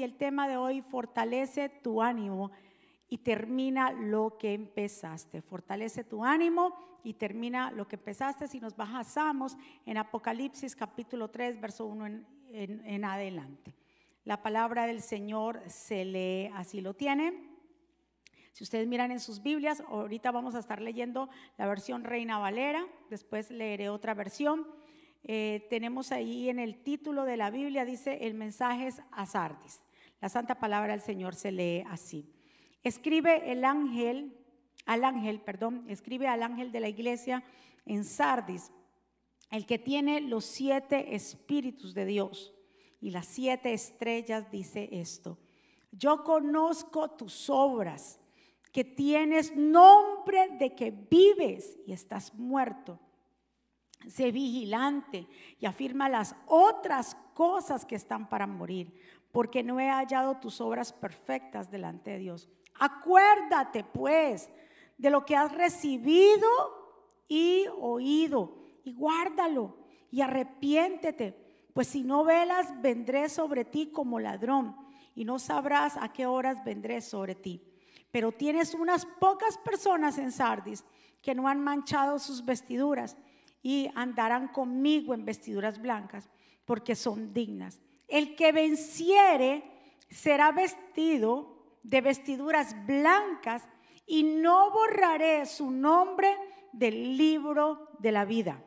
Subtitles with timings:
[0.00, 2.50] y el tema de hoy, fortalece tu ánimo
[3.10, 5.42] y termina lo que empezaste.
[5.42, 8.48] Fortalece tu ánimo y termina lo que empezaste.
[8.48, 12.06] Si nos bajamos en Apocalipsis capítulo 3, verso 1
[12.52, 13.74] en, adelante.
[14.24, 17.50] La palabra del Señor se lee, así lo tiene.
[18.52, 21.28] Si ustedes miran en sus Biblias, ahorita vamos a estar leyendo
[21.58, 24.66] la versión Reina Valera, después leeré otra versión.
[25.24, 29.82] Eh, tenemos ahí en el título de la Biblia, dice, el mensaje es a Sardis.
[30.20, 32.30] La santa palabra del Señor se lee así.
[32.82, 34.36] Escribe el ángel,
[34.86, 37.42] al ángel, perdón, escribe al ángel de la iglesia
[37.86, 38.70] en Sardis,
[39.50, 42.54] el que tiene los siete espíritus de Dios
[43.00, 45.38] y las siete estrellas, dice esto.
[45.90, 48.20] Yo conozco tus obras
[48.72, 53.00] que tienes nombre de que vives y estás muerto.
[54.08, 55.26] Sé vigilante
[55.58, 58.94] y afirma las otras cosas que están para morir,
[59.32, 62.48] porque no he hallado tus obras perfectas delante de Dios.
[62.78, 64.50] Acuérdate pues
[64.98, 66.48] de lo que has recibido
[67.28, 69.76] y oído y guárdalo
[70.10, 71.36] y arrepiéntete,
[71.72, 74.76] pues si no velas vendré sobre ti como ladrón
[75.14, 77.62] y no sabrás a qué horas vendré sobre ti.
[78.10, 80.84] Pero tienes unas pocas personas en Sardis
[81.22, 83.16] que no han manchado sus vestiduras
[83.62, 86.28] y andarán conmigo en vestiduras blancas
[86.64, 87.80] porque son dignas.
[88.10, 89.62] El que venciere
[90.10, 93.66] será vestido de vestiduras blancas
[94.06, 96.36] y no borraré su nombre
[96.72, 98.62] del libro de la vida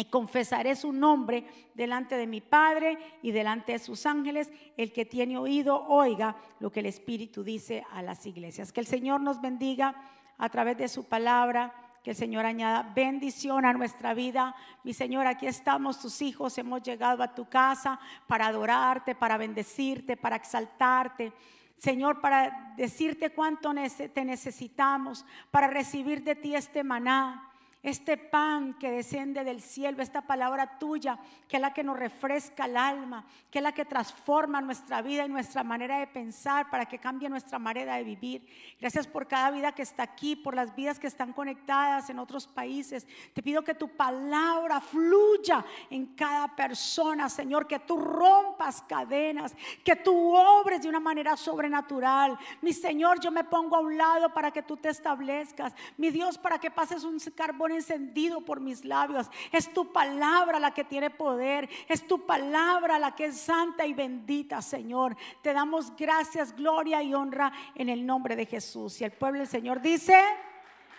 [0.00, 1.44] y confesaré su nombre
[1.74, 4.50] delante de mi Padre y delante de sus ángeles.
[4.78, 8.72] El que tiene oído, oiga lo que el Espíritu dice a las iglesias.
[8.72, 9.94] Que el Señor nos bendiga
[10.38, 11.89] a través de su palabra.
[12.02, 14.54] Que el Señor añada bendición a nuestra vida.
[14.84, 16.56] Mi Señor, aquí estamos tus hijos.
[16.56, 21.32] Hemos llegado a tu casa para adorarte, para bendecirte, para exaltarte.
[21.76, 23.72] Señor, para decirte cuánto
[24.14, 27.49] te necesitamos, para recibir de ti este maná
[27.82, 31.18] este pan que desciende del cielo, esta palabra tuya,
[31.48, 35.24] que es la que nos refresca el alma, que es la que transforma nuestra vida
[35.24, 38.46] y nuestra manera de pensar para que cambie nuestra manera de vivir.
[38.78, 42.46] Gracias por cada vida que está aquí, por las vidas que están conectadas en otros
[42.46, 43.06] países.
[43.32, 49.96] Te pido que tu palabra fluya en cada persona, Señor, que tú rompas cadenas, que
[49.96, 52.38] tú obres de una manera sobrenatural.
[52.60, 55.72] Mi Señor, yo me pongo a un lado para que tú te establezcas.
[55.96, 59.30] Mi Dios, para que pases un carbón encendido por mis labios.
[59.52, 61.68] Es tu palabra la que tiene poder.
[61.88, 65.16] Es tu palabra la que es santa y bendita, Señor.
[65.42, 69.00] Te damos gracias, gloria y honra en el nombre de Jesús.
[69.00, 70.20] Y el pueblo del Señor dice,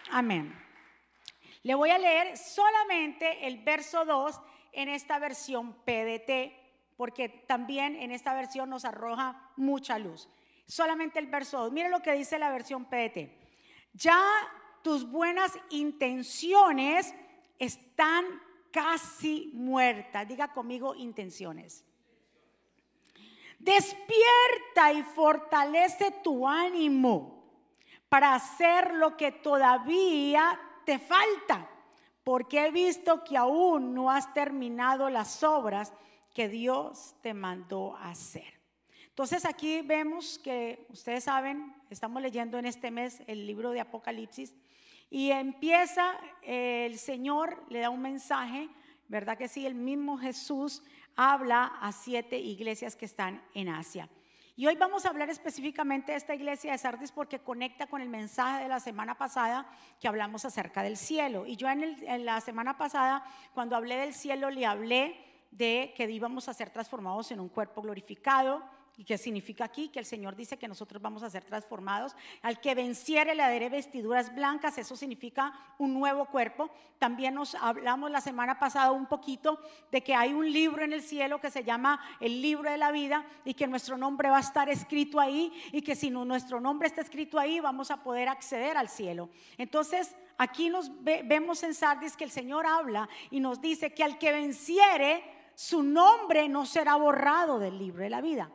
[0.10, 0.58] amén.
[1.64, 6.54] Le voy a leer solamente el verso 2 en esta versión PDT,
[6.98, 10.28] porque también en esta versión nos arroja mucha luz.
[10.66, 11.72] Solamente el verso 2.
[11.72, 13.30] Mire lo que dice la versión PDT.
[13.94, 14.20] Ya
[14.84, 17.14] tus buenas intenciones
[17.60, 18.26] están
[18.72, 20.28] casi muertas.
[20.28, 21.86] Diga conmigo intenciones.
[23.60, 27.44] Despierta y fortalece tu ánimo
[28.10, 31.70] para hacer lo que todavía te falta,
[32.24, 35.94] porque he visto que aún no has terminado las obras
[36.34, 38.61] que Dios te mandó hacer.
[39.12, 44.56] Entonces aquí vemos que ustedes saben, estamos leyendo en este mes el libro de Apocalipsis
[45.10, 48.70] y empieza, el Señor le da un mensaje,
[49.10, 49.66] ¿verdad que sí?
[49.66, 50.82] El mismo Jesús
[51.18, 54.08] habla a siete iglesias que están en Asia.
[54.56, 58.08] Y hoy vamos a hablar específicamente de esta iglesia de Sardis porque conecta con el
[58.08, 61.46] mensaje de la semana pasada que hablamos acerca del cielo.
[61.46, 65.18] Y yo en, en, la semana pasada, cuando hablé del cielo, le hablé
[65.52, 68.64] de que íbamos a ser transformados en un cuerpo glorificado,
[69.02, 69.90] ¿Y qué significa aquí?
[69.90, 72.16] Que el Señor dice que nosotros vamos a ser transformados.
[72.44, 76.70] Al que venciere le daré vestiduras blancas, eso significa un nuevo cuerpo.
[77.00, 79.60] También nos hablamos la semana pasada un poquito
[79.92, 82.92] de que hay un libro en el cielo que se llama el libro de la
[82.92, 86.88] vida y que nuestro nombre va a estar escrito ahí y que si nuestro nombre
[86.88, 89.32] está escrito ahí vamos a poder acceder al cielo.
[89.58, 94.20] Entonces, aquí nos vemos en Sardis que el Señor habla y nos dice que al
[94.20, 95.24] que venciere,
[95.56, 98.52] su nombre no será borrado del libro de la vida.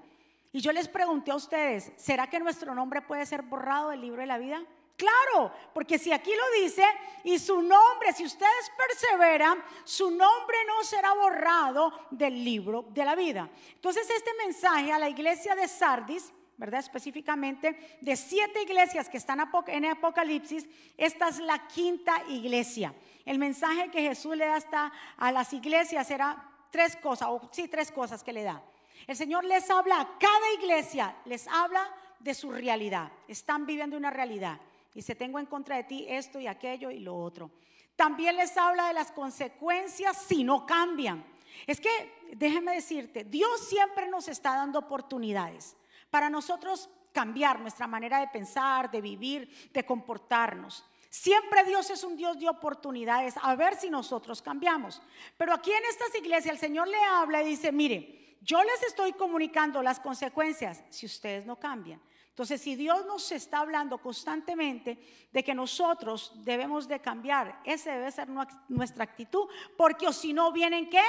[0.56, 4.23] Y yo les pregunté a ustedes, ¿será que nuestro nombre puede ser borrado del libro
[4.23, 4.64] de la vida?
[4.97, 6.82] Claro, porque si aquí lo dice
[7.25, 13.14] y su nombre, si ustedes perseveran, su nombre no será borrado del libro de la
[13.14, 13.50] vida.
[13.75, 16.81] Entonces este mensaje a la iglesia de Sardis, ¿verdad?
[16.81, 20.67] Específicamente de siete iglesias que están en Apocalipsis,
[20.97, 22.94] esta es la quinta iglesia.
[23.26, 27.69] El mensaje que Jesús le da hasta a las iglesias era tres cosas, o sí,
[27.69, 28.62] tres cosas que le da.
[29.07, 31.89] El Señor les habla a cada iglesia, les habla
[32.19, 33.13] de su realidad.
[33.29, 34.61] Están viviendo una realidad.
[34.95, 37.51] Dice, tengo en contra de ti esto y aquello y lo otro.
[37.97, 41.25] También les habla de las consecuencias si no cambian.
[41.67, 45.77] Es que, déjeme decirte, Dios siempre nos está dando oportunidades
[46.11, 50.85] para nosotros cambiar nuestra manera de pensar, de vivir, de comportarnos.
[51.09, 55.01] Siempre Dios es un Dios de oportunidades, a ver si nosotros cambiamos.
[55.39, 59.13] Pero aquí en estas iglesias el Señor le habla y dice, mire, yo les estoy
[59.13, 62.01] comunicando las consecuencias si ustedes no cambian.
[62.29, 64.99] Entonces, si Dios nos está hablando constantemente
[65.33, 68.29] de que nosotros debemos de cambiar, esa debe ser
[68.69, 71.03] nuestra actitud, porque si no vienen qué?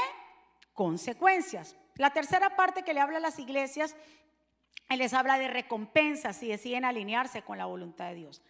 [0.74, 1.76] Consecuencias.
[1.96, 3.96] La tercera parte que le habla a las iglesias,
[4.90, 8.42] él les habla de recompensas si deciden alinearse con la voluntad de Dios.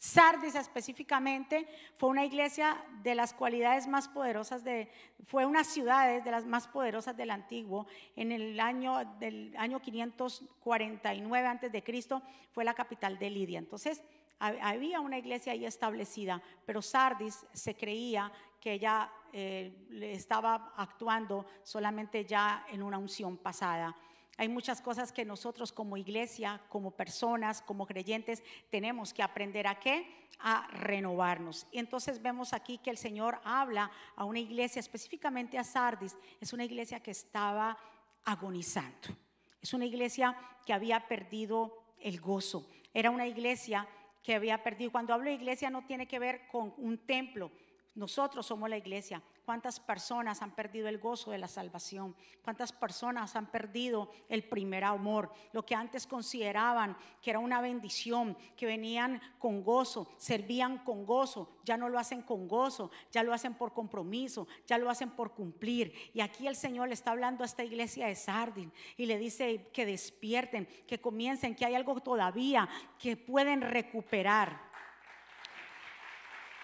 [0.00, 1.68] Sardis específicamente
[1.98, 4.90] fue una iglesia de las cualidades más poderosas de,
[5.26, 7.86] fue una ciudad de las más poderosas del antiguo.
[8.16, 13.58] En el año del año 549 antes de Cristo fue la capital de Lidia.
[13.58, 14.02] Entonces
[14.38, 22.24] había una iglesia ahí establecida, pero Sardis se creía que ella eh, estaba actuando solamente
[22.24, 23.94] ya en una unción pasada.
[24.40, 29.78] Hay muchas cosas que nosotros como iglesia, como personas, como creyentes, tenemos que aprender a
[29.78, 30.06] qué?
[30.38, 31.66] A renovarnos.
[31.70, 36.16] Y entonces vemos aquí que el Señor habla a una iglesia, específicamente a Sardis.
[36.40, 37.76] Es una iglesia que estaba
[38.24, 39.14] agonizando.
[39.60, 40.34] Es una iglesia
[40.64, 42.66] que había perdido el gozo.
[42.94, 43.86] Era una iglesia
[44.22, 44.90] que había perdido.
[44.90, 47.52] Cuando hablo de iglesia no tiene que ver con un templo.
[47.94, 49.22] Nosotros somos la iglesia.
[49.50, 52.14] ¿Cuántas personas han perdido el gozo de la salvación?
[52.44, 55.32] ¿Cuántas personas han perdido el primer amor?
[55.50, 61.50] Lo que antes consideraban que era una bendición, que venían con gozo, servían con gozo,
[61.64, 65.34] ya no lo hacen con gozo, ya lo hacen por compromiso, ya lo hacen por
[65.34, 65.94] cumplir.
[66.14, 69.68] Y aquí el Señor le está hablando a esta iglesia de Sardin y le dice
[69.72, 72.68] que despierten, que comiencen, que hay algo todavía
[73.00, 74.70] que pueden recuperar.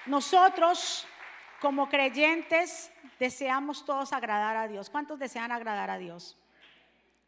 [0.06, 1.04] Nosotros
[1.60, 4.90] como creyentes deseamos todos agradar a Dios.
[4.90, 6.36] ¿Cuántos desean agradar a Dios?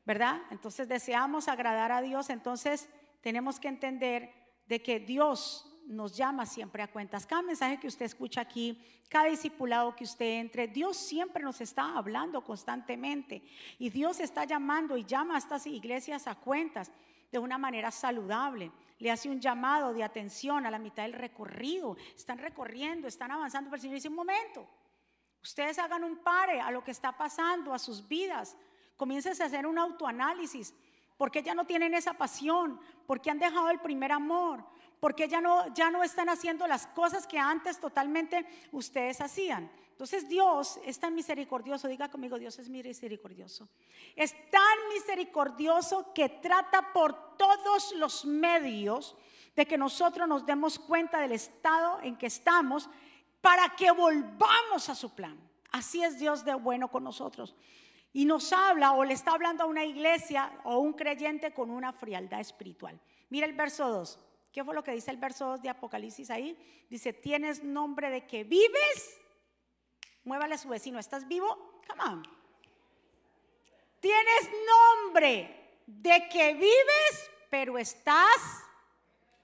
[0.04, 0.40] ¿Verdad?
[0.50, 2.88] Entonces deseamos agradar a Dios, entonces
[3.20, 4.32] tenemos que entender
[4.66, 7.26] de que Dios nos llama siempre a cuentas.
[7.26, 8.78] Cada mensaje que usted escucha aquí,
[9.08, 13.42] cada discipulado que usted entre, Dios siempre nos está hablando constantemente
[13.78, 16.90] y Dios está llamando y llama a estas iglesias a cuentas
[17.32, 21.96] de una manera saludable le hace un llamado de atención a la mitad del recorrido.
[22.16, 24.68] Están recorriendo, están avanzando, pero el Señor dice, un momento,
[25.42, 28.56] ustedes hagan un pare a lo que está pasando, a sus vidas.
[28.96, 30.74] Comiencen a hacer un autoanálisis.
[31.16, 32.80] ¿Por qué ya no tienen esa pasión?
[33.06, 34.64] ¿Por qué han dejado el primer amor?
[35.00, 39.70] ¿Por qué ya no, ya no están haciendo las cosas que antes totalmente ustedes hacían?
[39.98, 43.68] Entonces Dios es tan misericordioso, diga conmigo, Dios es misericordioso.
[44.14, 49.16] Es tan misericordioso que trata por todos los medios
[49.56, 52.88] de que nosotros nos demos cuenta del estado en que estamos
[53.40, 55.36] para que volvamos a su plan.
[55.72, 57.56] Así es Dios de bueno con nosotros.
[58.12, 61.92] Y nos habla o le está hablando a una iglesia o un creyente con una
[61.92, 63.00] frialdad espiritual.
[63.30, 64.16] Mira el verso 2.
[64.52, 66.56] ¿Qué fue lo que dice el verso 2 de Apocalipsis ahí?
[66.88, 69.18] Dice, tienes nombre de que vives
[70.28, 71.80] Muévale a su vecino, ¿estás vivo?
[71.88, 72.22] Come on.
[73.98, 74.50] Tienes
[75.06, 78.62] nombre de que vives, pero estás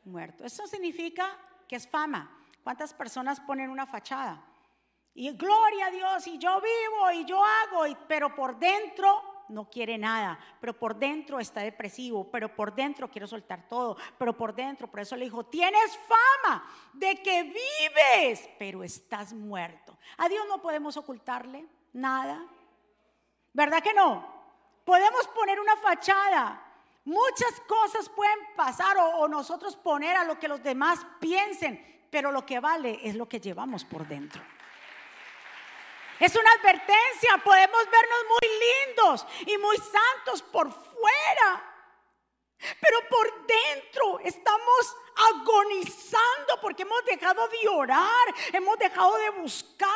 [0.05, 0.45] muerto.
[0.45, 2.39] Eso significa que es fama.
[2.63, 4.45] ¿Cuántas personas ponen una fachada?
[5.15, 9.99] Y gloria a Dios, y yo vivo, y yo hago, pero por dentro no quiere
[9.99, 14.91] nada, pero por dentro está depresivo, pero por dentro quiero soltar todo, pero por dentro,
[14.91, 19.99] por eso le dijo, tienes fama de que vives, pero estás muerto.
[20.19, 22.47] A Dios no podemos ocultarle nada,
[23.53, 24.33] ¿verdad que no?
[24.85, 26.61] Podemos poner una fachada.
[27.05, 32.33] Muchas cosas pueden pasar o, o nosotros poner a lo que los demás piensen, pero
[32.33, 34.43] lo que vale es lo que llevamos por dentro.
[36.21, 37.39] Es una advertencia.
[37.43, 41.74] Podemos vernos muy lindos y muy santos por fuera.
[42.81, 49.89] Pero por dentro estamos agonizando porque hemos dejado de orar, hemos dejado de buscar,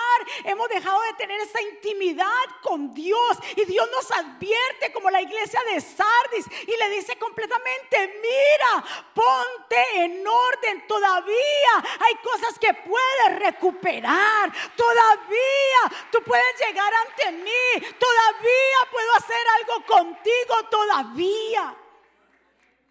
[0.44, 3.38] hemos dejado de tener esa intimidad con Dios.
[3.56, 8.84] Y Dios nos advierte como la iglesia de Sardis y le dice completamente, mira,
[9.14, 11.84] ponte en orden todavía.
[12.00, 19.86] Hay cosas que puedes recuperar, todavía tú puedes llegar ante mí, todavía puedo hacer algo
[19.86, 21.76] contigo, todavía.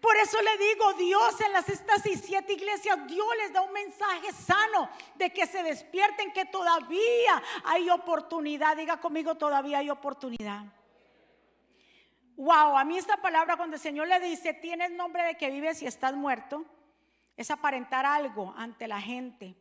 [0.00, 3.72] Por eso le digo, Dios en las estas y siete iglesias, Dios les da un
[3.72, 8.76] mensaje sano de que se despierten, que todavía hay oportunidad.
[8.76, 10.66] Diga conmigo, todavía hay oportunidad.
[12.36, 15.82] Wow, a mí esta palabra cuando el Señor le dice, tienes nombre de que vives
[15.82, 16.64] y estás muerto,
[17.36, 19.56] es aparentar algo ante la gente,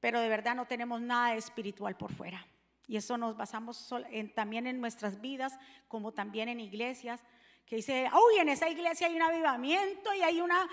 [0.00, 2.46] pero de verdad no tenemos nada espiritual por fuera.
[2.86, 3.94] Y eso nos basamos
[4.34, 7.22] también en nuestras vidas, como también en iglesias,
[7.70, 10.68] que dice, uy, en esa iglesia hay un avivamiento y hay una...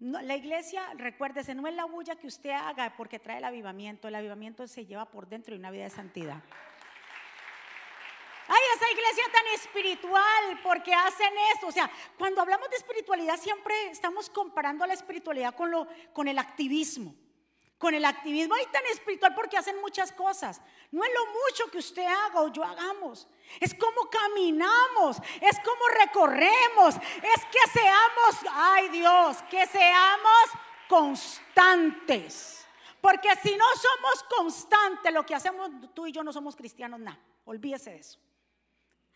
[0.00, 4.16] la iglesia, recuérdese, no es la bulla que usted haga porque trae el avivamiento, el
[4.16, 6.42] avivamiento se lleva por dentro y una vida de santidad.
[8.48, 11.68] Ay, esa iglesia tan espiritual, porque hacen esto.
[11.68, 11.88] O sea,
[12.18, 17.14] cuando hablamos de espiritualidad siempre estamos comparando la espiritualidad con, lo, con el activismo.
[17.78, 20.60] Con el activismo hay tan espiritual porque hacen muchas cosas.
[20.90, 23.28] No es lo mucho que usted haga o yo hagamos.
[23.60, 30.50] Es como caminamos, es como recorremos, es que seamos, ay Dios, que seamos
[30.88, 32.66] constantes.
[33.00, 37.18] Porque si no somos constantes, lo que hacemos tú y yo no somos cristianos, nada.
[37.44, 38.18] Olvídese de eso.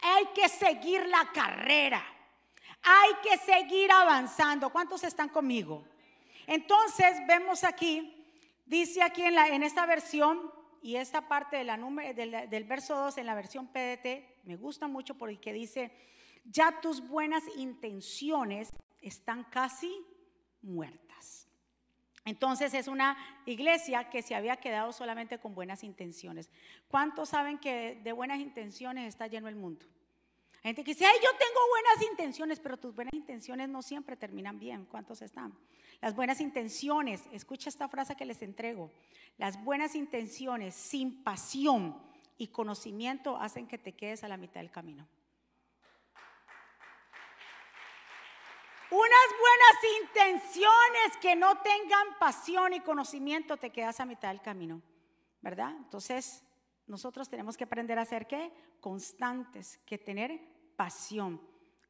[0.01, 2.05] Hay que seguir la carrera.
[2.83, 4.71] Hay que seguir avanzando.
[4.71, 5.85] ¿Cuántos están conmigo?
[6.47, 8.18] Entonces vemos aquí,
[8.69, 13.27] dice aquí en, la, en esta versión y esta parte del, del verso 2 en
[13.27, 15.91] la versión PDT, me gusta mucho porque dice,
[16.45, 18.71] ya tus buenas intenciones
[19.03, 19.93] están casi
[20.63, 21.49] muertas.
[22.25, 26.51] Entonces es una iglesia que se había quedado solamente con buenas intenciones.
[26.89, 29.87] ¿Cuántos saben que de buenas intenciones está lleno el mundo?
[30.59, 34.17] Hay gente que dice, ay, yo tengo buenas intenciones, pero tus buenas intenciones no siempre
[34.17, 34.87] terminan bien.
[34.87, 35.57] ¿Cuántos están?
[36.01, 38.91] Las buenas intenciones, escucha esta frase que les entrego.
[39.37, 41.97] Las buenas intenciones sin pasión
[42.37, 45.07] y conocimiento hacen que te quedes a la mitad del camino.
[48.91, 54.81] Unas buenas intenciones que no tengan pasión y conocimiento te quedas a mitad del camino,
[55.43, 55.75] ¿verdad?
[55.77, 56.43] Entonces,
[56.89, 58.53] nosotros tenemos que aprender a ser qué?
[58.81, 60.41] Constantes, que tener
[60.77, 61.41] pasión.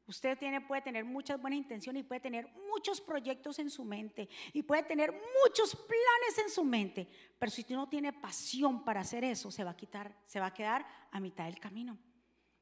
[0.07, 4.27] Usted tiene, puede tener muchas buenas intenciones y puede tener muchos proyectos en su mente
[4.53, 9.01] y puede tener muchos planes en su mente, pero si usted no tiene pasión para
[9.01, 11.97] hacer eso, se va a quitar, se va a quedar a mitad del camino.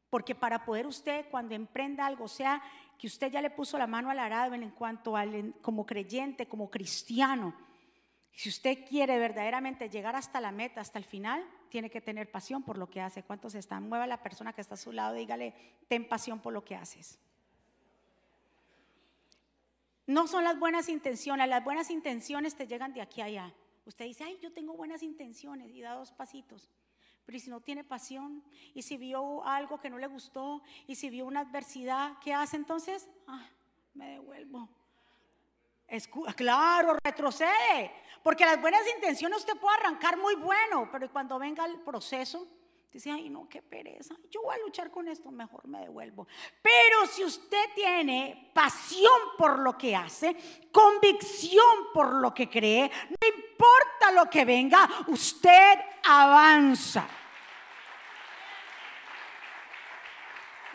[0.10, 2.62] Porque para poder usted, cuando emprenda algo, sea
[2.98, 6.70] que usted ya le puso la mano al arado en cuanto al como creyente, como
[6.70, 7.56] cristiano,
[8.38, 12.64] si usted quiere verdaderamente llegar hasta la meta, hasta el final, tiene que tener pasión
[12.64, 13.24] por lo que hace.
[13.24, 13.88] ¿Cuántos están?
[13.88, 15.54] Mueva a la persona que está a su lado, dígale,
[15.88, 17.20] ten pasión por lo que haces.
[20.06, 23.54] No son las buenas intenciones, las buenas intenciones te llegan de aquí a allá.
[23.86, 26.70] Usted dice, ay, yo tengo buenas intenciones y da dos pasitos.
[27.26, 28.42] Pero si no tiene pasión,
[28.74, 32.56] y si vio algo que no le gustó, y si vio una adversidad, ¿qué hace
[32.56, 33.10] entonces?
[33.28, 33.46] Ah,
[33.94, 34.70] me devuelvo.
[36.36, 37.92] Claro, retrocede.
[38.24, 42.48] Porque las buenas intenciones usted puede arrancar muy bueno, pero cuando venga el proceso,
[42.92, 44.16] dice, ay, no, qué pereza.
[44.30, 46.28] Yo voy a luchar con esto, mejor me devuelvo.
[46.62, 50.36] Pero si usted tiene pasión por lo que hace,
[50.72, 57.08] convicción por lo que cree, no importa lo que venga, usted avanza.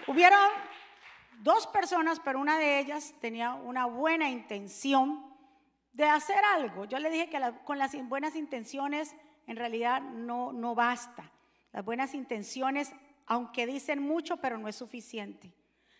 [0.06, 0.71] Hubieron
[1.42, 5.24] dos personas, pero una de ellas tenía una buena intención
[5.92, 6.84] de hacer algo.
[6.84, 9.14] Yo le dije que con las buenas intenciones
[9.46, 11.30] en realidad no, no basta.
[11.72, 12.92] Las buenas intenciones,
[13.26, 15.52] aunque dicen mucho, pero no es suficiente.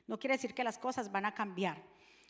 [0.07, 1.83] No quiere decir que las cosas van a cambiar.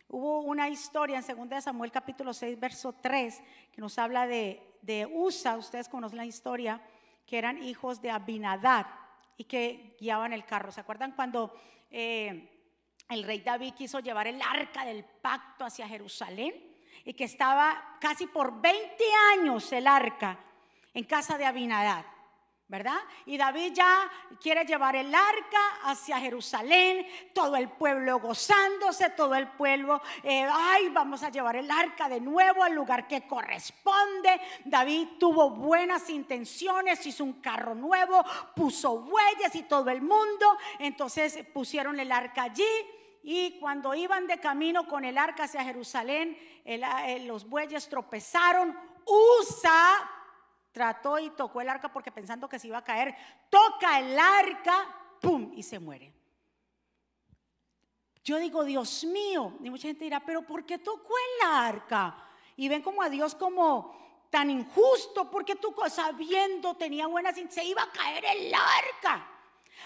[0.08, 3.42] Hubo una historia en 2 Samuel capítulo 6, verso 3,
[3.72, 6.80] que nos habla de, de Usa, ustedes conocen la historia,
[7.26, 8.86] que eran hijos de Abinadad
[9.36, 10.72] y que guiaban el carro.
[10.72, 11.54] ¿Se acuerdan cuando
[11.90, 12.51] eh,
[13.08, 16.54] el rey David quiso llevar el arca del pacto hacia Jerusalén?
[17.04, 19.04] Y que estaba casi por 20
[19.34, 20.38] años el arca
[20.94, 22.04] en casa de Abinadad.
[22.72, 23.00] ¿Verdad?
[23.26, 24.10] Y David ya
[24.40, 30.88] quiere llevar el arca hacia Jerusalén, todo el pueblo gozándose, todo el pueblo, eh, ay,
[30.88, 34.40] vamos a llevar el arca de nuevo al lugar que corresponde.
[34.64, 38.24] David tuvo buenas intenciones, hizo un carro nuevo,
[38.56, 42.64] puso bueyes y todo el mundo, entonces pusieron el arca allí.
[43.22, 48.74] Y cuando iban de camino con el arca hacia Jerusalén, eh, los bueyes tropezaron.
[49.04, 50.21] Usa
[50.72, 53.14] Trató y tocó el arca porque pensando que se iba a caer,
[53.50, 55.52] toca el arca, ¡pum!
[55.54, 56.12] y se muere.
[58.24, 62.16] Yo digo, Dios mío, y mucha gente dirá, pero ¿por qué tocó el arca?
[62.56, 67.82] Y ven como a Dios como tan injusto, porque tú sabiendo tenía buenas, se iba
[67.82, 69.31] a caer el arca.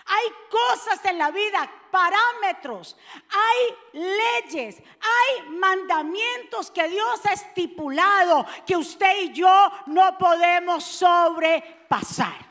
[0.07, 2.97] Hay cosas en la vida, parámetros,
[3.29, 12.47] hay leyes, hay mandamientos que Dios ha estipulado que usted y yo no podemos sobrepasar.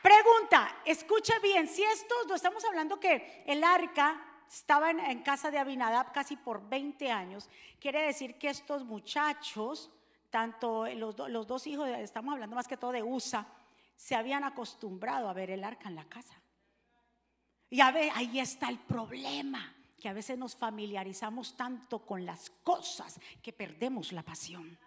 [0.00, 5.58] Pregunta, escuche bien, si estos, no estamos hablando que el arca estaba en, casa de
[5.58, 7.48] Abinadab casi por 20 años,
[7.80, 9.90] quiere decir que estos muchachos,
[10.30, 13.46] tanto los, los dos hijos, estamos hablando más que todo de USA,
[13.96, 16.40] se habían acostumbrado a ver el arca en la casa.
[17.70, 22.50] Y a ver, ahí está el problema, que a veces nos familiarizamos tanto con las
[22.62, 24.78] cosas que perdemos la pasión.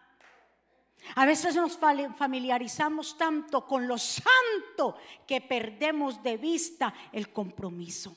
[1.16, 8.16] A veces nos familiarizamos tanto con lo santo que perdemos de vista el compromiso.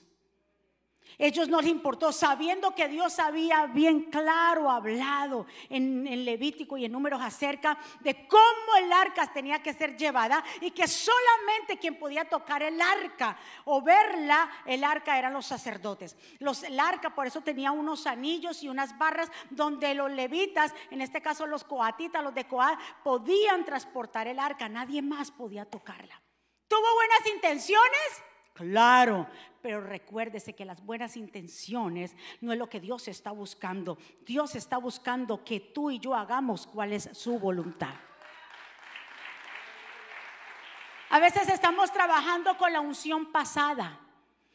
[1.21, 6.93] Ellos no les importó, sabiendo que Dios había bien claro hablado en, Levítico y en
[6.93, 12.27] números acerca de cómo el arca tenía que ser llevada y que solamente quien podía
[12.27, 13.37] tocar el arca
[13.67, 16.17] o verla, el arca eran los sacerdotes.
[16.39, 21.03] Los, el arca por eso tenía unos anillos y unas barras donde los levitas, en
[21.03, 26.19] este caso los coatitas, los de Coat, podían transportar el arca, nadie más podía tocarla.
[26.67, 28.23] ¿Tuvo buenas intenciones?
[28.55, 29.27] Claro,
[29.63, 33.99] pero recuérdese que las buenas intenciones no es lo que Dios está buscando.
[34.27, 37.95] Dios está buscando que tú y yo hagamos cuál es su voluntad.
[41.11, 43.99] A veces estamos trabajando con la unción pasada.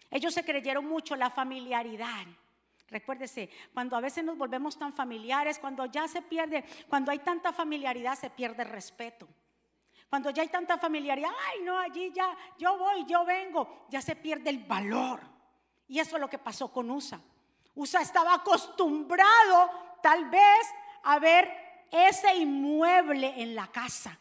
[0.09, 2.25] Ellos se creyeron mucho la familiaridad.
[2.89, 7.51] Recuérdese, cuando a veces nos volvemos tan familiares, cuando ya se pierde, cuando hay tanta
[7.51, 9.27] familiaridad, se pierde el respeto.
[10.09, 14.15] Cuando ya hay tanta familiaridad, ay, no, allí ya, yo voy, yo vengo, ya se
[14.15, 15.19] pierde el valor.
[15.87, 17.19] Y eso es lo que pasó con USA.
[17.75, 19.69] USA estaba acostumbrado
[20.01, 20.67] tal vez
[21.03, 21.51] a ver
[21.91, 24.17] ese inmueble en la casa,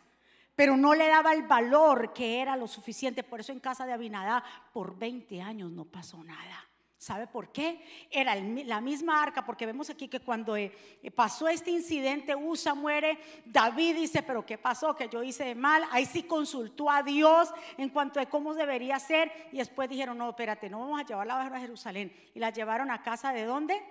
[0.55, 3.23] pero no le daba el valor que era lo suficiente.
[3.23, 6.65] Por eso en casa de Abinadá por 20 años no pasó nada.
[7.05, 7.85] ¿Sabe por qué?
[8.11, 10.73] Era la misma arca, porque vemos aquí que cuando eh,
[11.15, 14.97] pasó este incidente, Usa muere, David dice, pero ¿qué pasó?
[14.97, 15.85] Que yo hice mal.
[15.91, 19.31] Ahí sí consultó a Dios en cuanto a cómo debería ser.
[19.53, 22.11] Y después dijeron, no, espérate, no vamos a llevarla a Jerusalén.
[22.35, 23.83] Y la llevaron a casa de dónde?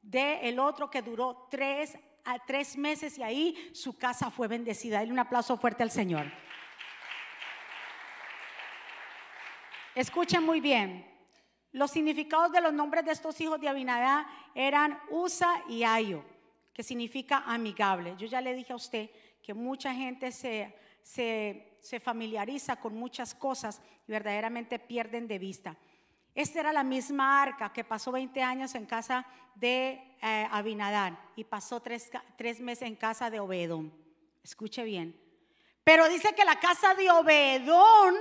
[0.00, 4.98] De el otro que duró tres, a tres meses y ahí su casa fue bendecida.
[4.98, 6.26] Dale un aplauso fuerte al Señor.
[9.96, 11.10] Escuchen muy bien.
[11.72, 16.24] Los significados de los nombres de estos hijos de Abinadá eran Usa y Ayo,
[16.72, 18.14] que significa amigable.
[18.18, 19.10] Yo ya le dije a usted
[19.42, 25.76] que mucha gente se, se, familiariza con muchas cosas y verdaderamente pierden de vista.
[26.34, 31.44] Esta era la misma arca que pasó 20 años en casa de eh, Abinadán y
[31.44, 33.92] pasó tres, tres, meses en casa de Obedón.
[34.42, 35.18] Escuche bien.
[35.84, 38.14] Pero dice que la casa de Obedón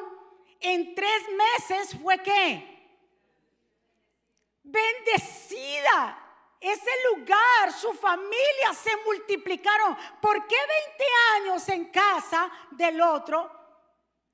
[0.60, 2.79] en tres meses fue qué?
[4.72, 6.26] Bendecida.
[6.60, 9.96] Ese lugar, su familia se multiplicaron.
[10.22, 11.04] ¿Por qué 20
[11.38, 13.50] años en casa del otro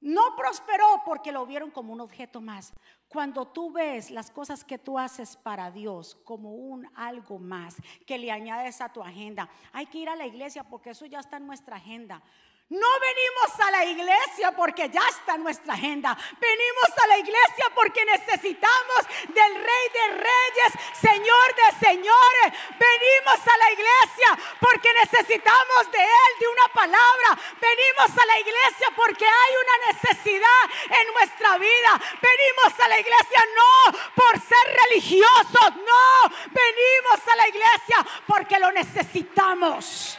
[0.01, 1.03] no prosperó?
[1.05, 2.73] Porque lo vieron como un objeto más.
[3.07, 7.75] Cuando tú ves las cosas que tú haces para Dios como un algo más
[8.07, 11.19] que le añades a tu agenda, hay que ir a la iglesia porque eso ya
[11.19, 12.23] está en nuestra agenda.
[12.69, 16.17] No venimos a la iglesia porque ya está nuestra agenda.
[16.41, 22.49] Venimos a la iglesia porque necesitamos del Rey de Reyes, Señor de Señores.
[22.73, 27.37] Venimos a la iglesia porque necesitamos de Él, de una palabra.
[27.61, 32.01] Venimos a la iglesia porque hay una necesidad en nuestra vida.
[32.19, 36.29] Venimos a la iglesia no por ser religiosos, no.
[36.49, 40.17] Venimos a la iglesia porque lo necesitamos.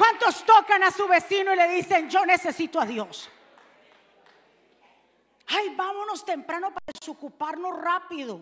[0.00, 3.28] ¿Cuántos tocan a su vecino y le dicen, yo necesito a Dios?
[5.46, 8.40] Ay, vámonos temprano para desocuparnos rápido.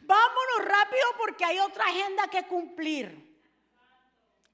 [0.00, 3.38] Vámonos rápido porque hay otra agenda que cumplir.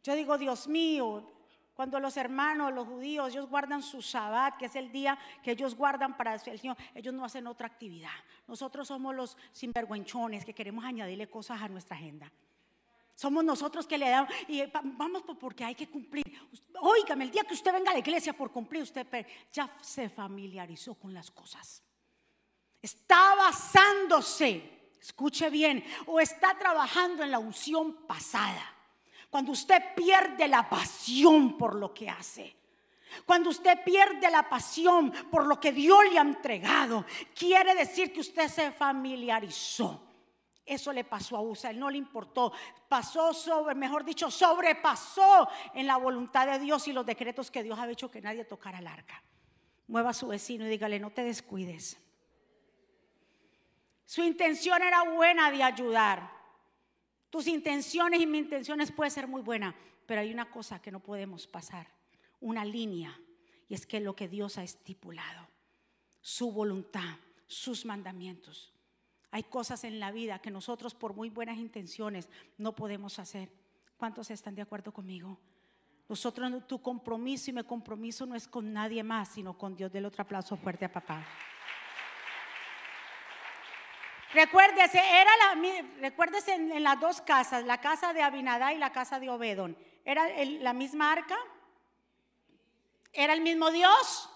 [0.03, 1.33] Yo digo, Dios mío,
[1.75, 5.77] cuando los hermanos, los judíos, ellos guardan su sabbat, que es el día que ellos
[5.77, 8.11] guardan para el Señor, ellos no hacen otra actividad.
[8.49, 12.33] Nosotros somos los sinvergüenchones que queremos añadirle cosas a nuestra agenda.
[13.15, 16.25] Somos nosotros que le damos y eh, vamos porque hay que cumplir.
[16.81, 19.07] Óigame, el día que usted venga a la iglesia por cumplir, usted
[19.53, 21.83] ya se familiarizó con las cosas.
[22.83, 28.75] Está basándose, escuche bien, o está trabajando en la unción pasada.
[29.31, 32.57] Cuando usted pierde la pasión por lo que hace.
[33.25, 38.21] Cuando usted pierde la pasión por lo que Dios le ha entregado, quiere decir que
[38.21, 40.04] usted se familiarizó.
[40.67, 42.53] Eso le pasó a Usa, él no le importó.
[42.89, 47.79] Pasó sobre, mejor dicho, sobrepasó en la voluntad de Dios y los decretos que Dios
[47.79, 49.23] ha hecho que nadie tocara el arca.
[49.87, 51.99] Mueva a su vecino y dígale, no te descuides.
[54.07, 56.31] Su intención era buena de ayudar.
[57.29, 59.75] Tus intenciones y mis intenciones pueden ser muy buenas,
[60.07, 61.89] pero hay una cosa que no podemos pasar,
[62.41, 63.19] una línea,
[63.69, 65.49] y es que lo que Dios ha estipulado.
[66.21, 68.74] su voluntad, sus mandamientos.
[69.35, 73.51] Hay cosas en la vida que nosotros por muy buenas intenciones no podemos hacer.
[73.97, 75.41] ¿Cuántos están de acuerdo conmigo?
[76.09, 79.91] Nosotros, tu compromiso y mi compromiso no es con nadie más, sino con Dios.
[79.91, 81.27] Del otro aplauso fuerte a papá.
[84.33, 89.19] Recuérdese, era la, recuérdese en, las dos casas, la casa de Abinadá y la casa
[89.19, 89.77] de Obedón.
[90.05, 91.37] ¿Era la misma arca?
[93.13, 94.31] ¿Era el mismo Dios?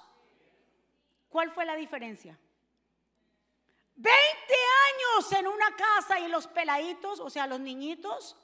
[1.29, 2.37] ¿Cuál fue la diferencia?
[3.99, 8.37] 20 años en una casa y los peladitos, o sea, los niñitos,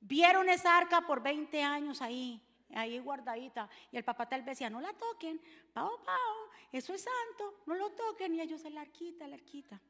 [0.00, 3.68] vieron esa arca por 20 años ahí, ahí guardadita.
[3.92, 5.38] Y el papá tal vez decía, no la toquen,
[5.74, 8.34] pao, pao, eso es santo, no lo toquen.
[8.34, 9.82] Y ellos, la arquita, la arquita.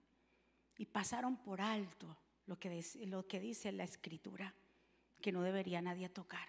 [0.77, 2.17] Y pasaron por alto
[2.47, 4.53] lo que, lo que dice la escritura,
[5.23, 6.49] que no debería nadie tocar.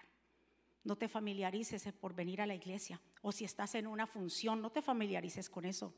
[0.82, 3.00] No te familiarices por venir a la iglesia.
[3.22, 5.94] O si estás en una función, no te familiarices con eso.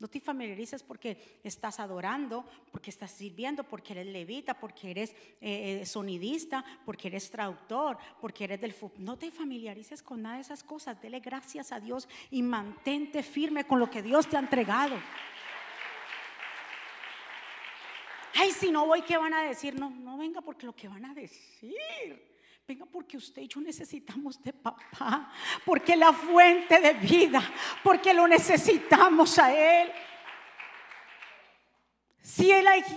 [0.00, 5.80] No te familiarices porque estás adorando, porque estás sirviendo, porque eres levita, porque eres eh,
[5.82, 9.04] eh, sonidista, porque eres traductor, porque eres del fútbol.
[9.04, 11.00] No te familiarices con nada de esas cosas.
[11.00, 14.96] Dele gracias a Dios y mantente firme con lo que Dios te ha entregado.
[18.34, 19.78] Ay, si no voy, ¿qué van a decir?
[19.78, 22.33] No, no venga porque lo que van a decir.
[22.66, 25.30] Venga porque usted y yo necesitamos de papá,
[25.66, 27.42] porque la fuente de vida,
[27.82, 29.92] porque lo necesitamos a Él.
[32.22, 32.50] Si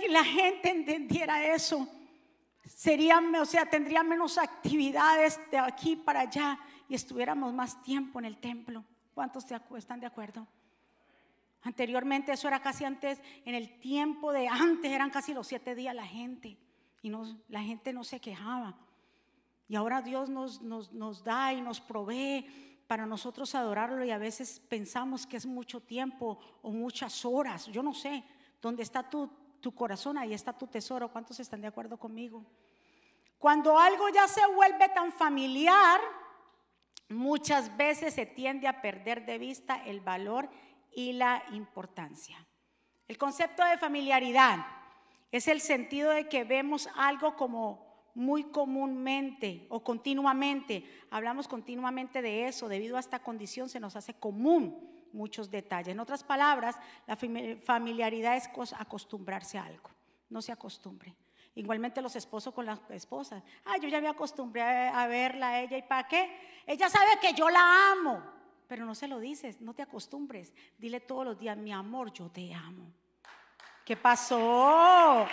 [0.08, 1.86] la, gente entendiera eso,
[2.64, 8.24] sería, o sea, tendría menos actividades de aquí para allá y estuviéramos más tiempo en
[8.24, 8.82] el templo.
[9.12, 9.44] ¿Cuántos
[9.76, 10.48] están de acuerdo?
[11.60, 15.94] Anteriormente eso era casi antes, en el tiempo de antes eran casi los siete días
[15.94, 16.56] la gente
[17.02, 18.87] y no, la gente no se quejaba.
[19.68, 24.60] Y ahora Dios nos, nos, da y nos provee para nosotros adorarlo y a veces
[24.60, 27.66] pensamos que es mucho tiempo o muchas horas.
[27.66, 28.24] Yo no sé,
[28.62, 31.12] dónde está tu, tu corazón, ahí está tu tesoro.
[31.12, 32.46] ¿Cuántos están de acuerdo conmigo?
[33.38, 36.00] Cuando algo ya se vuelve tan familiar,
[37.10, 40.48] muchas veces se tiende a perder de vista el valor
[40.92, 42.44] y la importancia.
[43.06, 44.66] El concepto de familiaridad
[45.30, 52.48] es el sentido de que vemos algo como muy comúnmente o continuamente, hablamos continuamente de
[52.48, 55.88] eso, debido a esta condición se nos hace común muchos detalles.
[55.88, 57.16] En otras palabras, la
[57.62, 59.90] familiaridad es acostumbrarse a algo,
[60.30, 61.14] no se acostumbre.
[61.54, 63.42] Igualmente los esposos con las esposas.
[63.64, 66.30] Ah, yo ya me acostumbré a verla a ella y para qué.
[66.64, 68.22] Ella sabe que yo la amo,
[68.68, 70.54] pero no se lo dices, no te acostumbres.
[70.76, 72.92] Dile todos los días, mi amor, yo te amo.
[73.84, 75.26] ¿Qué pasó?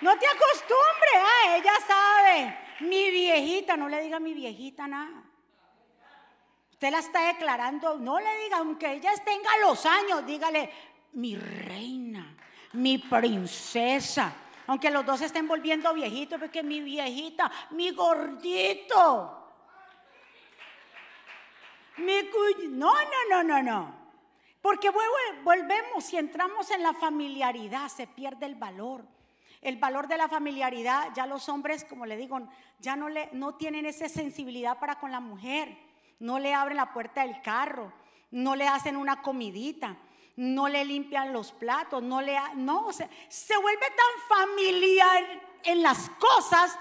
[0.00, 2.58] No te acostumbres, ah, ella sabe.
[2.80, 5.22] Mi viejita, no le diga a mi viejita nada.
[6.72, 10.70] Usted la está declarando, no le diga, aunque ella tenga los años, dígale,
[11.12, 12.34] mi reina,
[12.72, 14.32] mi princesa.
[14.66, 19.36] Aunque los dos estén volviendo viejitos, porque mi viejita, mi gordito.
[21.98, 22.22] Mi
[22.68, 24.00] no, no, no, no, no.
[24.62, 24.90] Porque
[25.42, 29.04] volvemos y entramos en la familiaridad, se pierde el valor.
[29.60, 32.40] El valor de la familiaridad, ya los hombres, como le digo,
[32.78, 35.76] ya no, le, no tienen esa sensibilidad para con la mujer.
[36.18, 37.92] No le abren la puerta del carro,
[38.30, 39.96] no le hacen una comidita,
[40.36, 42.38] no le limpian los platos, no le...
[42.56, 45.24] No, se, se vuelve tan familiar
[45.62, 46.78] en las cosas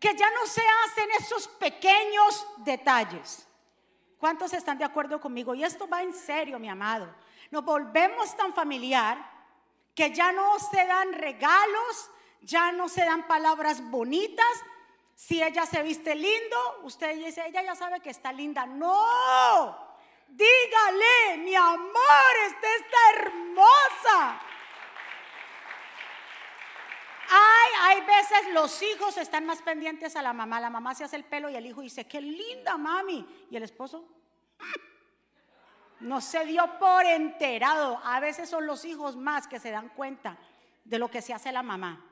[0.00, 3.46] que ya no se hacen esos pequeños detalles.
[4.18, 5.54] ¿Cuántos están de acuerdo conmigo?
[5.54, 7.14] Y esto va en serio, mi amado.
[7.50, 9.39] Nos volvemos tan familiar
[10.00, 12.10] que ya no se dan regalos,
[12.40, 14.64] ya no se dan palabras bonitas.
[15.14, 18.64] Si ella se viste lindo, usted dice, ella ya sabe que está linda.
[18.64, 24.40] No, dígale, mi amor, esta está hermosa.
[27.28, 30.60] Hay, hay veces los hijos están más pendientes a la mamá.
[30.60, 33.46] La mamá se hace el pelo y el hijo dice, qué linda mami.
[33.50, 34.08] Y el esposo,
[36.00, 38.00] no se dio por enterado.
[38.04, 40.36] A veces son los hijos más que se dan cuenta
[40.84, 42.04] de lo que se hace la mamá.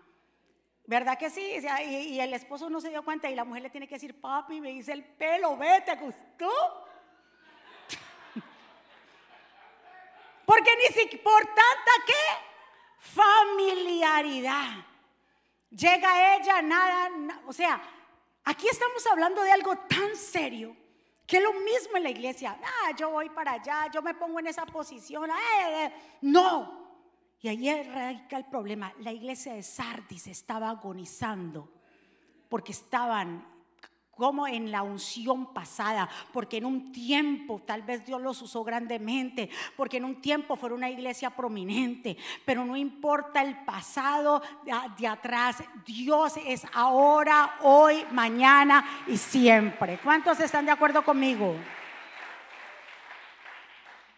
[0.86, 1.56] ¿Verdad que sí?
[1.86, 4.60] Y, el esposo no se dio cuenta y la mujer le tiene que decir, papi,
[4.60, 6.48] me hice el pelo, vete, gustó?
[10.46, 12.14] Porque ni siquiera, por tanta que
[12.98, 14.86] familiaridad.
[15.70, 17.10] Llega ella, nada,
[17.46, 17.82] o sea,
[18.44, 20.74] aquí estamos hablando de algo tan serio
[21.28, 22.58] que lo mismo en la iglesia.
[22.64, 25.28] Ah, yo voy para allá, yo me pongo en esa posición.
[25.28, 25.92] Eh, eh".
[26.22, 26.88] No.
[27.42, 28.94] Y ahí radica el problema.
[29.00, 31.70] La iglesia de Sardis estaba agonizando
[32.48, 33.46] porque estaban
[34.18, 39.48] como en la unción pasada, porque en un tiempo tal vez Dios los usó grandemente,
[39.76, 44.42] porque en un tiempo fue una iglesia prominente, pero no importa el pasado
[44.98, 50.00] de, atrás, Dios es ahora, hoy, mañana y siempre.
[50.02, 51.54] ¿Cuántos están de acuerdo conmigo?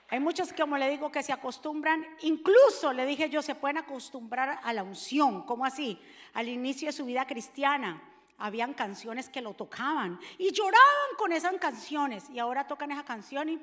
[0.08, 4.60] Hay muchos, como le digo, que se acostumbran, incluso le dije yo, se pueden acostumbrar
[4.64, 5.42] a la unción.
[5.42, 6.00] ¿Cómo así?
[6.32, 8.02] Al inicio de su vida cristiana
[8.40, 13.48] habían canciones que lo tocaban y lloraban con esas canciones y ahora tocan esa canción
[13.48, 13.60] y mm,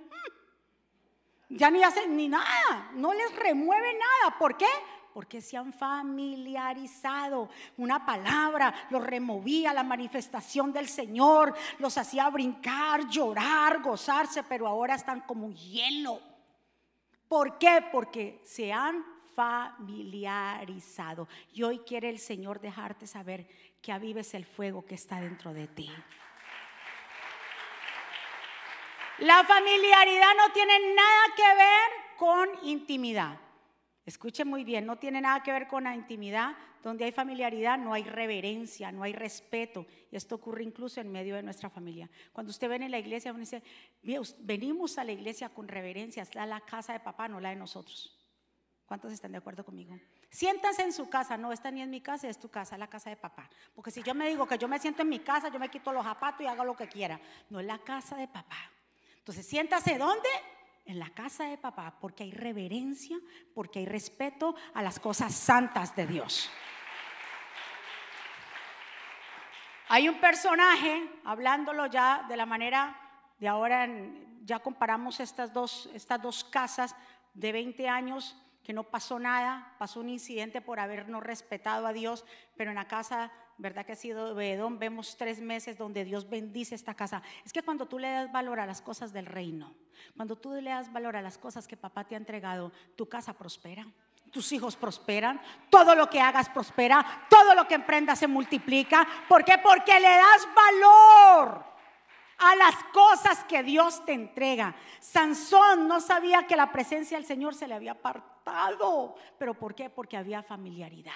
[1.50, 4.38] ya ni hacen ni nada, no les remueve nada.
[4.38, 4.68] ¿Por qué?
[5.14, 7.50] Porque se han familiarizado.
[7.78, 14.96] Una palabra los removía la manifestación del Señor, los hacía brincar, llorar, gozarse, pero ahora
[14.96, 16.22] están como hielo.
[17.28, 17.84] ¿Por qué?
[17.92, 19.04] Porque se han
[19.38, 21.28] familiarizado.
[21.54, 23.48] Y hoy quiere el Señor dejarte saber
[23.82, 25.92] que avives el fuego que está dentro de ti.
[29.20, 33.40] La familiaridad no tiene nada que ver con intimidad.
[34.06, 36.56] Escuche muy bien, no tiene nada que ver con la intimidad.
[36.84, 39.86] Donde hay familiaridad no hay reverencia, no hay respeto.
[40.12, 42.10] Y esto ocurre incluso en medio de nuestra familia.
[42.32, 43.64] Cuando usted ven en la iglesia, uno dice,
[44.40, 48.18] venimos a la iglesia con reverencia, la casa de papá, no la de nosotros.
[48.86, 50.00] ¿Cuántos están de acuerdo conmigo?
[50.30, 52.88] Siéntanse en su casa, no, esta ni es mi casa, es tu casa, es la
[52.88, 53.50] casa de papá.
[53.74, 55.94] Porque si yo me digo que yo me siento en mi casa, yo me quito
[55.94, 57.20] los zapatos y hago lo que quiera.
[57.50, 58.58] No es la casa de papá.
[59.18, 60.30] Entonces, siéntase ¿dónde?
[60.86, 63.18] En la casa de papá, porque hay reverencia,
[63.54, 66.50] porque hay respeto a las cosas santas de Dios.
[69.90, 72.98] Hay un personaje, hablándolo ya de la manera
[73.40, 73.88] de ahora,
[74.44, 76.96] ya comparamos estas dos, estas dos casas
[77.34, 78.36] de 20 años
[78.68, 82.26] que no pasó nada, pasó un incidente por habernos respetado a Dios,
[82.58, 84.78] pero en la casa, ¿verdad que ha sido Bedón?
[84.78, 87.24] Vemos tres meses donde Dios bendice esta casa.
[87.46, 89.74] Es que cuando tú le das valor a las cosas del reino,
[90.18, 93.32] cuando tú le das valor a las cosas que papá te ha entregado, tu casa
[93.32, 93.88] prospera
[94.30, 99.08] tus hijos prosperan, todo lo que hagas prospera, todo lo que emprendas se multiplica.
[99.30, 99.58] ¿Por qué?
[99.58, 101.66] Porque le das valor
[102.40, 104.76] a las cosas que Dios te entrega.
[105.00, 107.96] Sansón no sabía que la presencia del Señor se le había
[109.38, 109.90] ¿Pero por qué?
[109.90, 111.14] Porque había familiaridad.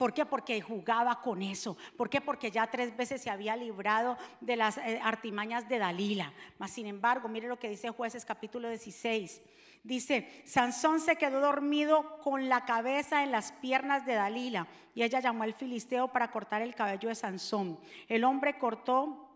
[0.00, 0.24] ¿Por qué?
[0.24, 1.76] Porque jugaba con eso.
[1.96, 2.22] ¿Por qué?
[2.22, 6.32] Porque ya tres veces se había librado de las eh, artimañas de Dalila.
[6.58, 9.42] Mas sin embargo, mire lo que dice Jueces capítulo 16.
[9.82, 15.20] Dice, Sansón se quedó dormido con la cabeza en las piernas de Dalila y ella
[15.20, 17.78] llamó al filisteo para cortar el cabello de Sansón.
[18.08, 19.29] El hombre cortó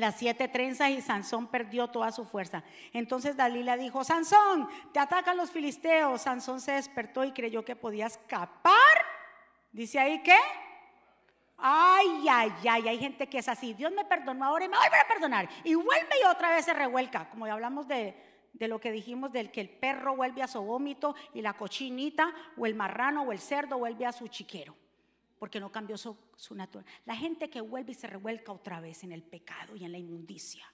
[0.00, 2.62] las siete trenzas y Sansón perdió toda su fuerza.
[2.92, 6.22] Entonces Dalila dijo, Sansón, te atacan los filisteos.
[6.22, 8.74] Sansón se despertó y creyó que podía escapar.
[9.72, 10.36] Dice ahí que,
[11.56, 13.74] ay, ay, ay, hay gente que es así.
[13.74, 15.48] Dios me perdonó ahora y me vuelve a perdonar.
[15.64, 17.28] Y vuelve y otra vez se revuelca.
[17.30, 18.16] Como ya hablamos de,
[18.52, 22.32] de lo que dijimos del que el perro vuelve a su vómito y la cochinita
[22.56, 24.74] o el marrano o el cerdo vuelve a su chiquero
[25.38, 26.16] porque no cambió su,
[26.50, 26.92] naturaleza.
[27.06, 29.98] La gente que vuelve y se revuelca otra vez en el pecado y en la
[29.98, 30.64] inmundicia,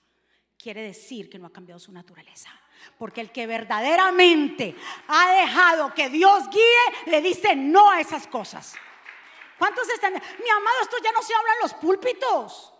[0.58, 2.50] quiere decir que no ha cambiado su naturaleza.
[2.98, 4.74] Porque el que verdaderamente
[5.08, 8.74] ha dejado que Dios guíe, le dice no a esas cosas.
[9.58, 10.12] ¿Cuántos están?
[10.12, 12.72] Mi amado, esto ya no se habla en los púlpitos.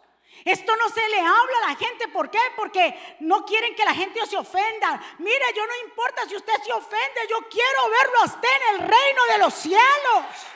[0.45, 2.09] Esto no se le habla a la gente.
[2.09, 2.41] ¿Por qué?
[2.57, 5.01] Porque no quieren que la gente se ofenda.
[5.19, 7.21] Mire, yo no importa si usted se ofende.
[7.31, 10.54] Yo quiero verlo a usted en el reino de los cielos.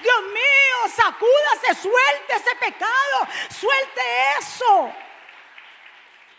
[0.00, 4.00] Dios mío, sacúdase, suelte ese pecado, suelte
[4.38, 4.92] eso.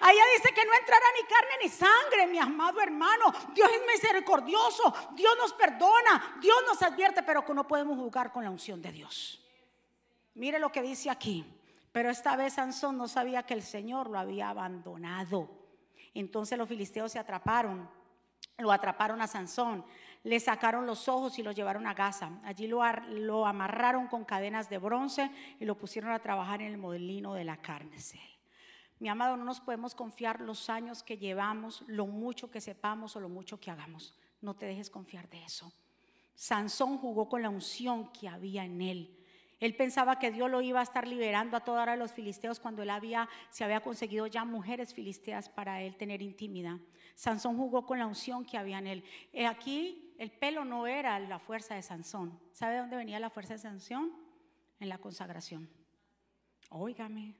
[0.01, 3.33] Allá dice que no entrará ni carne ni sangre, mi amado hermano.
[3.53, 8.43] Dios es misericordioso, Dios nos perdona, Dios nos advierte, pero que no podemos jugar con
[8.43, 9.45] la unción de Dios.
[10.35, 11.45] Mire lo que dice aquí.
[11.91, 15.49] Pero esta vez Sansón no sabía que el Señor lo había abandonado.
[16.13, 17.89] Entonces los filisteos se atraparon,
[18.57, 19.85] lo atraparon a Sansón
[20.23, 22.39] le sacaron los ojos y lo llevaron a Gaza.
[22.43, 22.83] Allí lo,
[23.45, 27.57] amarraron con cadenas de bronce y lo pusieron a trabajar en el molino de la
[27.57, 28.19] cárcel.
[28.99, 33.21] Mi amado, no nos podemos confiar los años que llevamos, lo mucho que sepamos o
[33.21, 34.13] lo mucho que hagamos.
[34.41, 35.71] No te dejes confiar de eso.
[36.35, 39.15] Sansón jugó con la unción que había en él.
[39.61, 42.59] Él pensaba que Dios lo iba a estar liberando a toda hora de los filisteos
[42.59, 46.77] cuando él había, se había conseguido ya mujeres filisteas para él tener intimidad.
[47.15, 49.03] Sansón jugó con la unción que había en él.
[49.49, 52.37] Aquí el pelo no era la fuerza de Sansón.
[52.51, 54.11] ¿Sabe dónde venía la fuerza de Sansón?
[54.81, 55.69] En la consagración.
[56.69, 57.35] Óigame.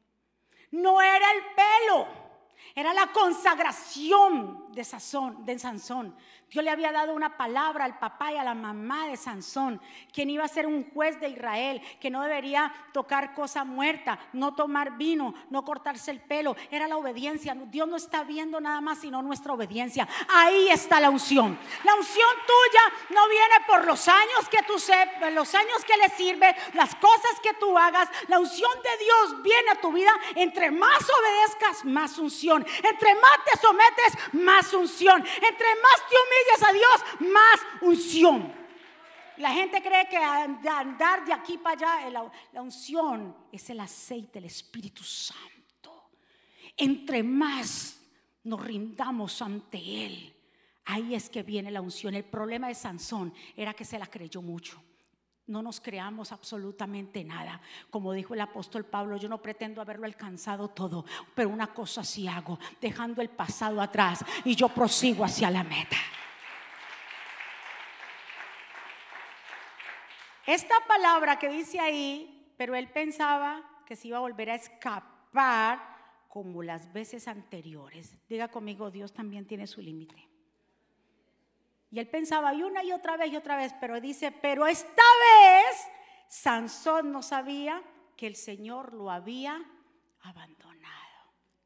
[0.72, 2.29] No era el pelo.
[2.76, 6.16] Era la consagración de Sansón, de Sansón.
[6.50, 9.80] Dios le había dado una palabra al papá y a la mamá de Sansón,
[10.12, 14.56] quien iba a ser un juez de Israel, que no debería tocar cosa muerta, no
[14.56, 16.56] tomar vino, no cortarse el pelo.
[16.72, 17.56] Era la obediencia.
[17.68, 20.08] Dios no está viendo nada más sino nuestra obediencia.
[20.28, 21.58] Ahí está la unción.
[21.84, 26.10] La unción tuya no viene por los años que tú sepas, los años que le
[26.10, 28.10] sirve, las cosas que tú hagas.
[28.28, 30.12] La unción de Dios viene a tu vida.
[30.34, 32.49] Entre más obedezcas, más unción.
[32.58, 35.22] Entre más te sometes, más unción.
[35.22, 38.60] Entre más te humillas, a Dios, más unción.
[39.38, 44.46] La gente cree que andar de aquí para allá, la, unción es el aceite, el
[44.46, 46.12] Espíritu Santo.
[46.76, 48.02] Entre más
[48.44, 50.36] nos rindamos ante Él,
[50.86, 52.16] ahí es que viene la unción.
[52.16, 54.84] El problema de Sansón era que se la creyó mucho.
[55.50, 57.60] No nos creamos absolutamente nada.
[57.90, 62.28] Como dijo el apóstol Pablo, yo no pretendo haberlo alcanzado todo, pero una cosa sí
[62.28, 65.98] hago, dejando el pasado atrás y yo prosigo hacia la meta.
[70.46, 75.80] Esta palabra que dice ahí, pero él pensaba que se iba a volver a escapar
[76.28, 78.16] como las veces anteriores.
[78.30, 80.29] Diga conmigo, Dios también tiene su límite.
[81.92, 84.88] Y él pensaba y una y otra vez y otra vez, pero dice, pero esta
[84.92, 85.88] vez
[86.28, 87.82] Sansón no sabía
[88.16, 89.60] que el Señor lo había
[90.22, 90.96] abandonado.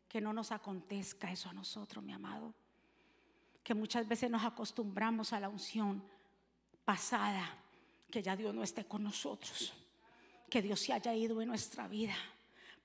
[0.08, 2.54] Que no nos acontezca eso a nosotros, mi amado.
[3.64, 6.04] Que muchas veces nos acostumbramos a la unción
[6.86, 7.58] pasada
[8.10, 9.74] que ya Dios no esté con nosotros,
[10.48, 12.16] que Dios se haya ido en nuestra vida,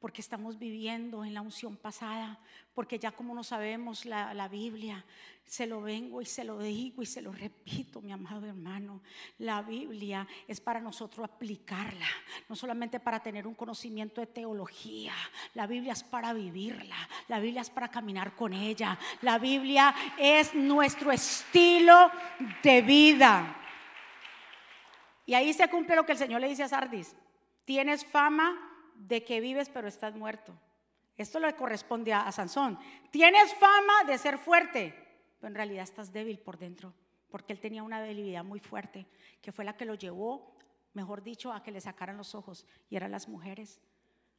[0.01, 2.39] porque estamos viviendo en la unción pasada,
[2.73, 5.05] porque ya como no sabemos la, la, Biblia,
[5.45, 9.03] se lo vengo y se lo digo y se lo repito, mi amado hermano,
[9.39, 12.07] la Biblia es para nosotros aplicarla,
[12.49, 15.15] no solamente para tener un conocimiento de teología,
[15.55, 20.55] la Biblia es para vivirla, la Biblia es para caminar con ella, la Biblia es
[20.55, 22.11] nuestro estilo
[22.63, 23.57] de vida.
[25.27, 27.15] Y ahí se cumple lo que el Señor le dice a Sardis.
[27.67, 28.68] Tienes fama
[28.99, 30.59] de que vives pero estás muerto.
[31.17, 32.79] Esto le corresponde a, Sansón.
[33.11, 34.95] Tienes fama de ser fuerte,
[35.41, 36.95] pero en realidad estás débil por dentro,
[37.31, 39.07] porque él tenía una debilidad muy fuerte,
[39.41, 40.57] que fue la que lo llevó,
[40.95, 43.81] mejor dicho, a que le sacaran los ojos, y eran las mujeres.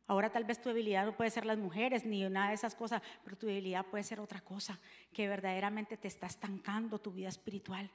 [0.08, 3.02] Ahora tal vez tu debilidad no puede ser las mujeres ni una de esas cosas,
[3.24, 4.80] pero tu debilidad puede ser otra cosa,
[5.14, 7.92] que verdaderamente te está estancando tu vida espiritual.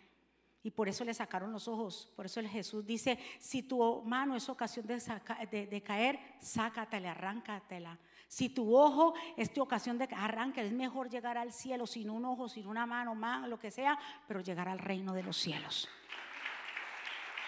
[0.64, 2.10] Y por eso le sacaron los ojos.
[2.16, 7.98] Por eso Jesús dice, si tu mano es ocasión de, de, caer, sácatela, arráncatela.
[8.28, 12.24] Si tu ojo es tu ocasión de arrancar, es mejor llegar al cielo sin un
[12.24, 15.86] ojo, sin una mano, más, lo que sea, pero llegar al reino de los cielos.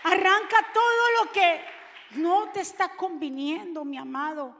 [0.04, 1.60] Arranca todo lo que
[2.16, 4.54] no te está conviniendo, mi amado.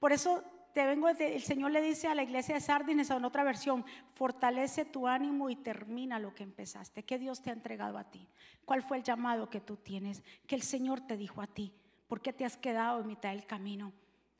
[0.00, 0.42] Por eso
[0.74, 5.50] el Señor le dice a la iglesia de Sardines en otra versión, fortalece tu ánimo
[5.50, 7.02] y termina lo que empezaste.
[7.02, 8.28] ¿Qué Dios te ha entregado a ti?
[8.64, 10.22] ¿Cuál fue el llamado que tú tienes?
[10.46, 11.72] ¿Qué el Señor te dijo a ti?
[12.06, 13.92] ¿Por qué te has quedado en mitad del camino?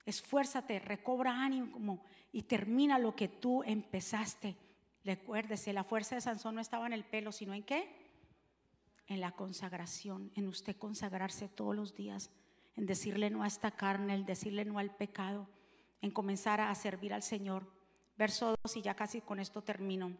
[0.06, 4.56] Esfuérzate, recobra ánimo y termina lo que tú empezaste.
[5.04, 7.88] Recuérdese, la fuerza de Sansón no estaba en el pelo, sino en qué?
[9.06, 12.30] En la consagración, en usted consagrarse todos los días,
[12.76, 15.48] en decirle no a esta carne, en decirle no al pecado
[16.00, 17.66] en comenzar a servir al Señor.
[18.16, 20.16] Verso 2 y ya casi con esto termino.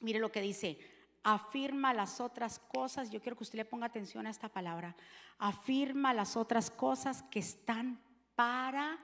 [0.00, 0.78] Mire lo que dice,
[1.22, 4.96] afirma las otras cosas, yo quiero que usted le ponga atención a esta palabra,
[5.38, 8.00] afirma las otras cosas que están
[8.34, 8.98] para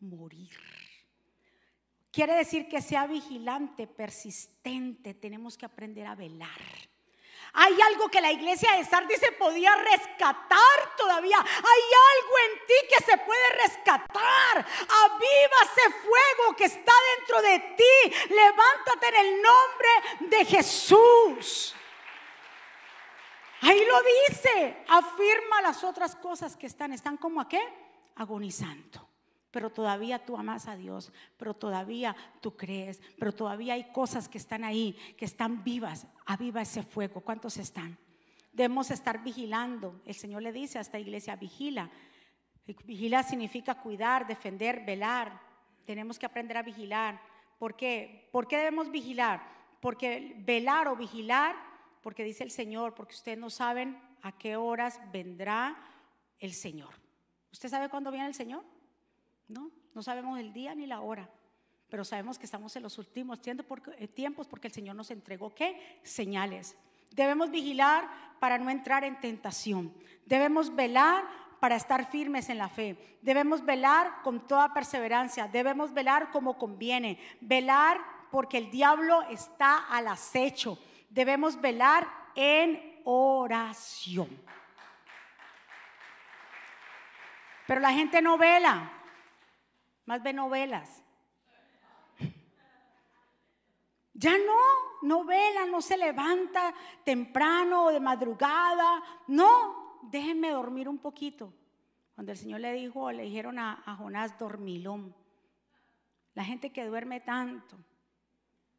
[0.00, 0.56] morir.
[2.10, 6.87] Quiere decir que sea vigilante, persistente, tenemos que aprender a velar.
[7.52, 11.38] Hay algo que la iglesia de Sardis se podía rescatar todavía.
[11.38, 11.82] Hay
[12.16, 14.56] algo en ti que se puede rescatar.
[14.56, 18.34] Aviva ese fuego que está dentro de ti.
[18.34, 21.74] Levántate en el nombre de Jesús.
[23.62, 24.84] Ahí lo dice.
[24.88, 26.92] Afirma las otras cosas que están.
[26.92, 27.62] ¿Están como a qué?
[28.16, 29.07] Agonizando
[29.50, 34.38] pero todavía tú amas a Dios, pero todavía tú crees, pero todavía hay cosas que
[34.38, 36.06] están ahí, que están vivas.
[36.26, 37.20] Aviva ese fuego.
[37.22, 37.98] ¿Cuántos están?
[38.52, 40.00] Debemos estar vigilando.
[40.04, 41.90] El Señor le dice a esta iglesia, vigila.
[42.84, 45.40] Vigila significa cuidar, defender, velar.
[45.86, 47.20] Tenemos que aprender a vigilar.
[47.58, 48.28] ¿Por qué?
[48.30, 49.42] ¿Por qué debemos vigilar?
[49.80, 51.56] Porque velar o vigilar,
[52.02, 55.76] porque dice el Señor, porque ustedes no saben a qué horas vendrá
[56.38, 56.94] el Señor.
[57.50, 58.64] ¿Usted sabe cuándo viene el Señor?
[59.48, 61.28] No, no sabemos el día ni la hora,
[61.88, 66.00] pero sabemos que estamos en los últimos eh, tiempos porque el Señor nos entregó qué?
[66.02, 66.76] Señales.
[67.12, 69.92] Debemos vigilar para no entrar en tentación.
[70.26, 71.24] Debemos velar
[71.60, 73.18] para estar firmes en la fe.
[73.22, 75.48] Debemos velar con toda perseverancia.
[75.48, 77.18] Debemos velar como conviene.
[77.40, 77.98] Velar
[78.30, 80.78] porque el diablo está al acecho.
[81.08, 84.28] Debemos velar en oración.
[87.66, 88.90] Pero la gente no vela,
[90.08, 91.04] más ve novelas.
[94.14, 94.56] Ya no,
[95.02, 99.02] no vela, no se levanta temprano o de madrugada.
[99.26, 101.52] No, déjenme dormir un poquito.
[102.14, 105.14] Cuando el Señor le dijo, le dijeron a, Jonás dormilón.
[106.34, 107.76] La gente que duerme tanto,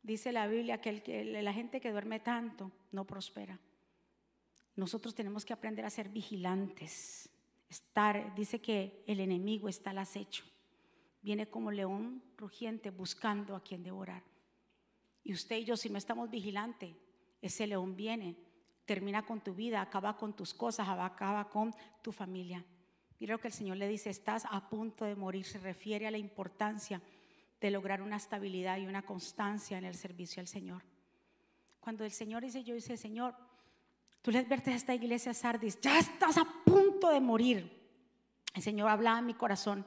[0.02, 3.60] dice la Biblia que, la gente que duerme tanto no prospera.
[4.76, 7.30] Nosotros tenemos que aprender a ser vigilantes.
[7.70, 10.44] Estar, dice que el enemigo está al acecho.
[11.22, 14.24] Viene como león rugiente buscando a quien devorar.
[15.24, 16.96] Y usted y yo, si no estamos vigilantes,
[17.42, 18.38] ese león viene,
[18.86, 22.66] termina con tu vida, acaba con tus cosas, acaba con tu familia.
[23.20, 25.46] Mira lo que el Señor le dice, estás a punto de morir.
[25.46, 27.02] Se refiere a la importancia
[27.60, 30.84] de lograr una estabilidad y una constancia en el servicio al Señor.
[31.80, 33.36] Cuando el Señor dice, yo dice, Señor,
[34.22, 37.78] tú le advertes a esta iglesia Sardis, ya estás a punto de morir.
[38.54, 39.86] El Señor hablaba en mi corazón.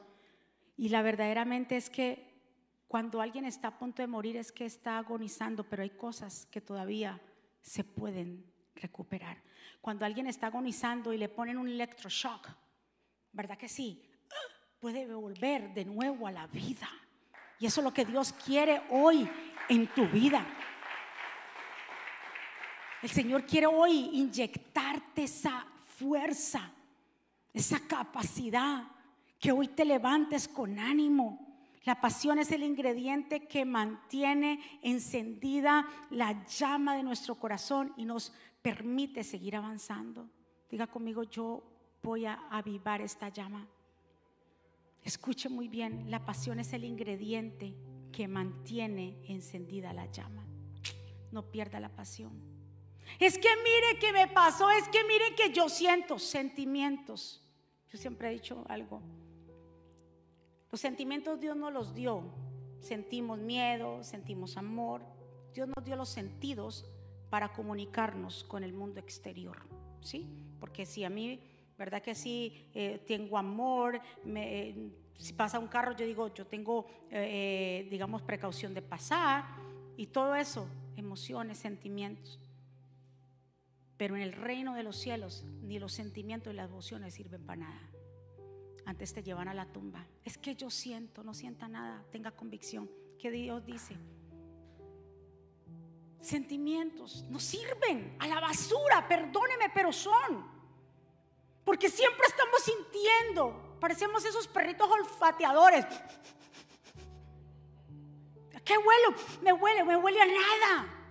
[0.77, 2.33] Y la verdaderamente es que
[2.89, 6.61] cuando alguien está a punto de morir es que está agonizando, pero hay cosas que
[6.61, 7.20] todavía
[7.62, 8.45] se pueden
[8.75, 9.43] recuperar.
[9.81, 12.49] Cuando alguien está agonizando y le ponen un electroshock,
[13.33, 14.03] ¿verdad que sí?
[14.79, 16.89] Puede volver de nuevo a la vida.
[17.59, 19.29] Y eso es lo que Dios quiere hoy
[19.68, 20.45] en tu vida.
[23.03, 25.66] El Señor quiere hoy inyectarte esa
[25.97, 26.73] fuerza,
[27.53, 28.85] esa capacidad,
[29.43, 31.53] que hoy te levantes con ánimo
[31.84, 38.32] la pasión es el ingrediente que mantiene encendida la llama de nuestro corazón y nos
[38.62, 40.28] permite seguir avanzando.
[40.70, 41.64] Diga conmigo, yo
[42.01, 43.66] voy a avivar esta llama.
[45.03, 47.74] Escuche muy bien, la pasión es el ingrediente
[48.12, 50.47] que mantiene encendida la llama.
[51.32, 52.32] No pierda la pasión.
[53.18, 57.43] Es que mire que me pasó, es que mire que yo siento sentimientos.
[57.90, 59.03] Yo siempre he dicho algo.
[60.73, 62.23] Los sentimientos Dios nos los dio.
[62.81, 65.03] Sentimos miedo, sentimos amor.
[65.53, 66.91] Dios nos dio los sentidos
[67.29, 69.59] para comunicarnos con el mundo exterior.
[70.01, 70.27] ¿Sí?
[70.59, 71.41] Porque si a mí,
[71.77, 72.70] ¿verdad que sí?
[72.73, 78.73] Eh, tengo amor, eh, si pasa un carro, yo digo, yo tengo, eh, digamos, precaución
[78.73, 79.45] de pasar
[79.99, 80.66] y todo eso,
[80.97, 82.41] emociones, sentimientos.
[83.99, 87.61] Pero en el reino de los cielos, ni los sentimientos y las emociones sirven para
[87.61, 87.91] nada
[88.85, 90.07] antes te llevan a la tumba.
[90.24, 93.97] Es que yo siento, no sienta nada, tenga convicción que Dios dice.
[96.20, 100.51] Sentimientos no sirven a la basura, perdóneme, pero son.
[101.64, 105.85] Porque siempre estamos sintiendo, parecemos esos perritos olfateadores.
[108.64, 109.16] ¿Qué huelo?
[109.43, 111.05] Me huele, me huele a nada.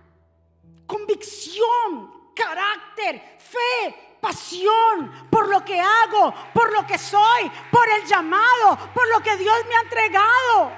[0.86, 8.78] Convicción, carácter, fe, pasión por lo que hago, por lo que soy, por el llamado,
[8.94, 10.72] por lo que Dios me ha entregado.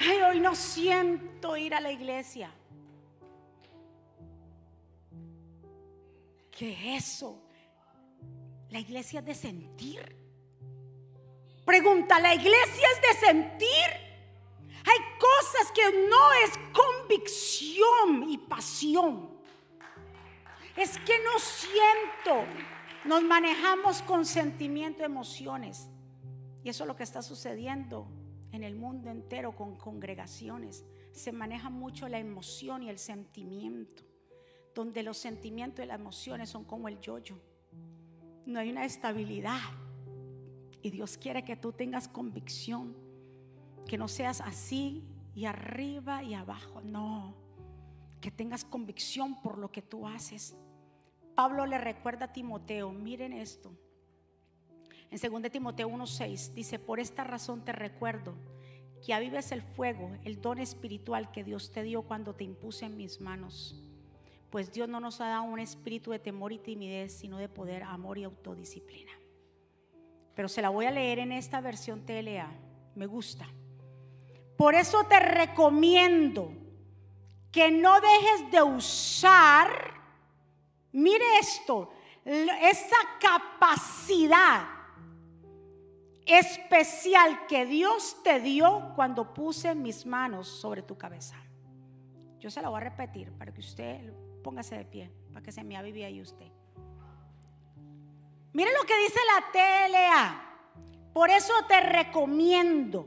[0.00, 2.50] Ay, hoy no siento ir a la iglesia.
[6.50, 7.38] ¿Qué es eso?
[8.70, 10.16] La iglesia es de sentir.
[11.66, 13.90] Pregunta, ¿la iglesia es de sentir?
[14.86, 19.29] Hay cosas que no es convicción y pasión
[20.76, 22.44] es que no siento.
[23.04, 25.88] Nos manejamos con sentimiento, emociones.
[26.62, 28.06] Y eso es lo que está sucediendo
[28.52, 30.84] en el mundo entero con congregaciones.
[31.12, 34.02] Se maneja mucho la emoción y el sentimiento,
[34.74, 37.36] donde los sentimientos y las emociones son como el yoyo.
[38.46, 39.60] No hay una estabilidad.
[40.82, 42.96] Y Dios quiere que tú tengas convicción,
[43.86, 45.04] que no seas así
[45.34, 46.80] y arriba y abajo.
[46.80, 47.34] No,
[48.20, 50.56] que tengas convicción por lo que tú haces.
[51.34, 53.72] Pablo le recuerda a Timoteo, miren esto.
[55.10, 58.34] En 2 Timoteo 1:6 dice, por esta razón te recuerdo
[59.04, 62.96] que avives el fuego, el don espiritual que Dios te dio cuando te impuse en
[62.96, 63.82] mis manos.
[64.50, 67.82] Pues Dios no nos ha dado un espíritu de temor y timidez, sino de poder,
[67.84, 69.12] amor y autodisciplina.
[70.34, 72.52] Pero se la voy a leer en esta versión TLA.
[72.94, 73.46] Me gusta.
[74.56, 76.52] Por eso te recomiendo
[77.50, 80.00] que no dejes de usar
[80.92, 81.90] Mire esto,
[82.24, 84.66] esa capacidad
[86.26, 91.36] especial que Dios te dio cuando puse mis manos sobre tu cabeza.
[92.38, 95.62] Yo se lo voy a repetir para que usted póngase de pie, para que se
[95.62, 96.50] me avive ahí usted.
[98.52, 100.46] Mire lo que dice la TLA.
[101.12, 103.06] Por eso te recomiendo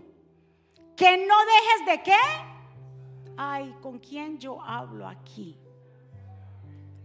[0.96, 2.53] que no dejes de qué?
[3.38, 5.58] Ay, ¿con quién yo hablo aquí?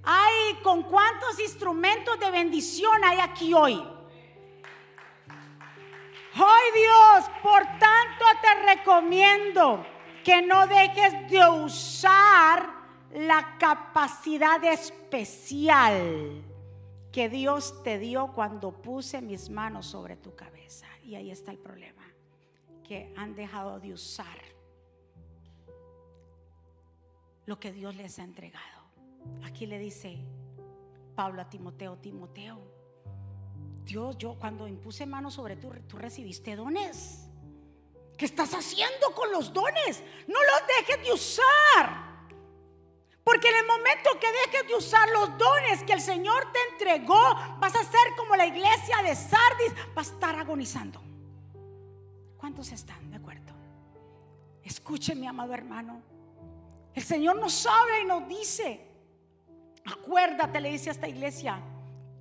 [0.03, 3.83] Ay, ¿con cuántos instrumentos de bendición hay aquí hoy?
[6.35, 9.85] Ay Dios, por tanto te recomiendo
[10.25, 12.71] que no dejes de usar
[13.13, 16.45] la capacidad especial
[17.11, 20.87] que Dios te dio cuando puse mis manos sobre tu cabeza.
[21.03, 22.05] Y ahí está el problema,
[22.85, 24.58] que han dejado de usar
[27.49, 28.83] lo que Dios les ha entregado.
[29.43, 30.19] Aquí le dice
[31.17, 32.61] Pablo a Timoteo, Timoteo,
[33.85, 37.27] Dios, yo cuando impuse manos sobre tú, tú recibiste dones.
[38.19, 40.05] ¿Qué estás haciendo con los dones?
[40.27, 42.09] No los dejes de usar.
[43.25, 47.35] Porque en el momento que dejes de usar los dones que el Señor te entregó,
[47.59, 51.01] vas a ser como la iglesia de Sardis, vas a estar agonizando.
[52.37, 53.55] ¿Cuántos están de acuerdo?
[54.63, 56.18] Escuche, mi amado hermano.
[56.95, 58.81] El Señor nos habla y nos dice,
[59.85, 61.63] acuérdate, le dice a esta iglesia,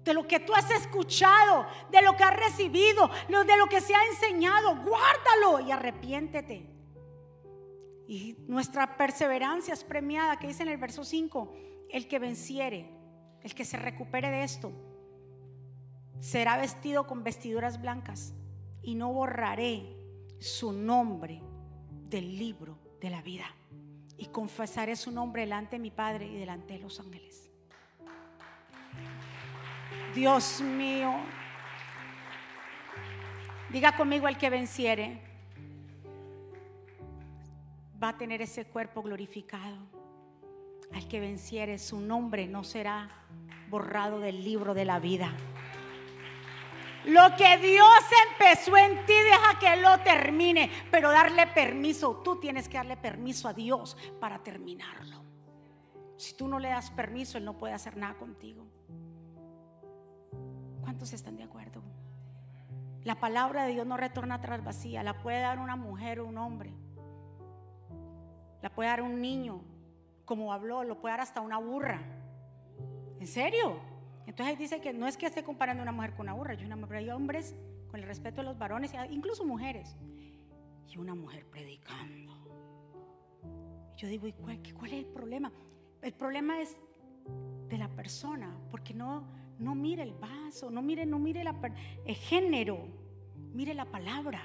[0.03, 3.93] de lo que tú has escuchado, de lo que has recibido, de lo que se
[3.93, 6.65] ha enseñado, guárdalo y arrepiéntete.
[8.07, 11.53] Y nuestra perseverancia es premiada, que dice en el verso 5,
[11.91, 12.89] el que venciere,
[13.43, 14.71] el que se recupere de esto,
[16.21, 18.33] será vestido con vestiduras blancas
[18.81, 19.97] y no borraré
[20.39, 21.41] su nombre
[22.09, 23.56] del libro de la vida.
[24.17, 27.49] Y confesaré su nombre delante de mi Padre y delante de los ángeles.
[30.15, 31.13] Dios mío.
[33.69, 35.21] Diga conmigo el que venciere
[38.01, 39.77] va a tener ese cuerpo glorificado.
[40.93, 43.09] Al que venciere su nombre no será
[43.69, 45.35] borrado del libro de la vida.
[47.07, 47.87] Lo que Dios
[48.29, 53.47] empezó en ti, deja que lo termine, pero darle permiso, tú tienes que darle permiso
[53.47, 55.23] a Dios para terminarlo.
[56.17, 58.65] Si tú no le das permiso, Él no puede hacer nada contigo.
[60.81, 61.81] ¿Cuántos están de acuerdo?
[63.05, 65.01] La palabra de Dios no retorna atrás vacía.
[65.01, 66.73] La puede dar una mujer o un hombre.
[68.61, 69.61] La puede dar un niño,
[70.25, 72.01] como habló, lo puede dar hasta una burra.
[73.17, 73.79] ¿En serio?
[74.27, 76.53] Entonces ahí dice que no es que esté comparando una mujer con una burra.
[76.53, 77.55] Yo una mujer, hay hombres
[77.89, 79.95] con el respeto de los varones, incluso mujeres.
[80.89, 82.33] Y una mujer predicando.
[83.95, 85.51] Yo digo, ¿y cuál, cuál es el problema?
[86.01, 86.77] El problema es
[87.69, 89.25] de la persona, porque no,
[89.59, 91.43] no mire el vaso, no mire, no mire
[92.05, 92.85] el género,
[93.53, 94.41] mire la palabra.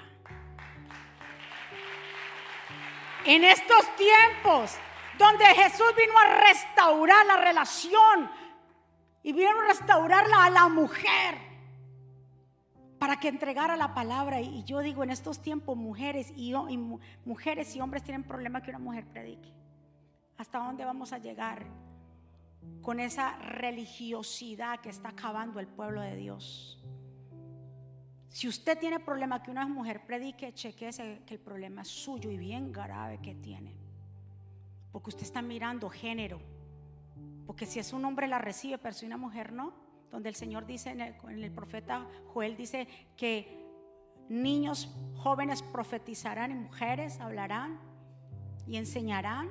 [3.26, 4.76] En estos tiempos
[5.18, 8.30] donde Jesús vino a restaurar la relación
[9.22, 11.36] y vino a restaurarla a la mujer
[12.98, 14.40] para que entregara la palabra.
[14.40, 16.76] Y yo digo, en estos tiempos mujeres y, y
[17.24, 19.52] mujeres y hombres tienen problema que una mujer predique.
[20.38, 21.66] ¿Hasta dónde vamos a llegar?
[22.80, 26.78] con esa religiosidad que está acabando el pueblo de Dios.
[28.28, 32.36] Si usted tiene problema que una mujer predique, chequese que el problema es suyo y
[32.36, 33.74] bien grave que tiene.
[34.90, 36.40] Porque usted está mirando género.
[37.52, 39.74] Porque si es un hombre la recibe, pero si una mujer no.
[40.10, 43.62] Donde el Señor dice, en el, en el profeta Joel dice que
[44.30, 47.78] niños jóvenes profetizarán y mujeres hablarán
[48.66, 49.50] y enseñarán.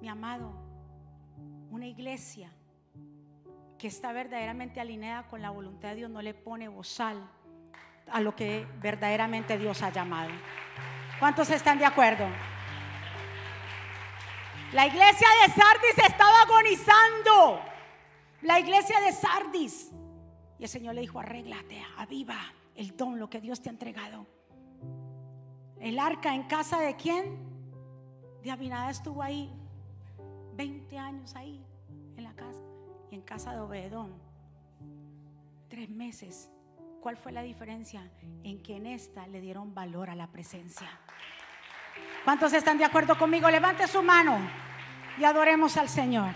[0.00, 0.54] Mi amado,
[1.72, 2.52] una iglesia
[3.76, 7.28] que está verdaderamente alineada con la voluntad de Dios no le pone bozal
[8.12, 10.30] a lo que verdaderamente Dios ha llamado.
[11.18, 12.28] ¿Cuántos están de acuerdo?
[14.72, 17.60] La iglesia de Sardis estaba agonizando.
[18.42, 19.90] La iglesia de Sardis.
[20.58, 22.36] Y el Señor le dijo, arréglate, aviva
[22.74, 24.26] el don, lo que Dios te ha entregado.
[25.80, 27.54] El arca en casa de quién?
[28.42, 28.50] De
[28.90, 29.50] estuvo ahí
[30.54, 31.64] 20 años ahí
[32.16, 32.60] en la casa
[33.10, 34.12] y en casa de Obedón.
[35.68, 36.50] Tres meses.
[37.00, 38.10] ¿Cuál fue la diferencia?
[38.42, 40.88] En que en esta le dieron valor a la presencia.
[42.24, 43.50] ¿Cuántos están de acuerdo conmigo?
[43.50, 44.38] Levante su mano
[45.18, 46.30] y adoremos al Señor.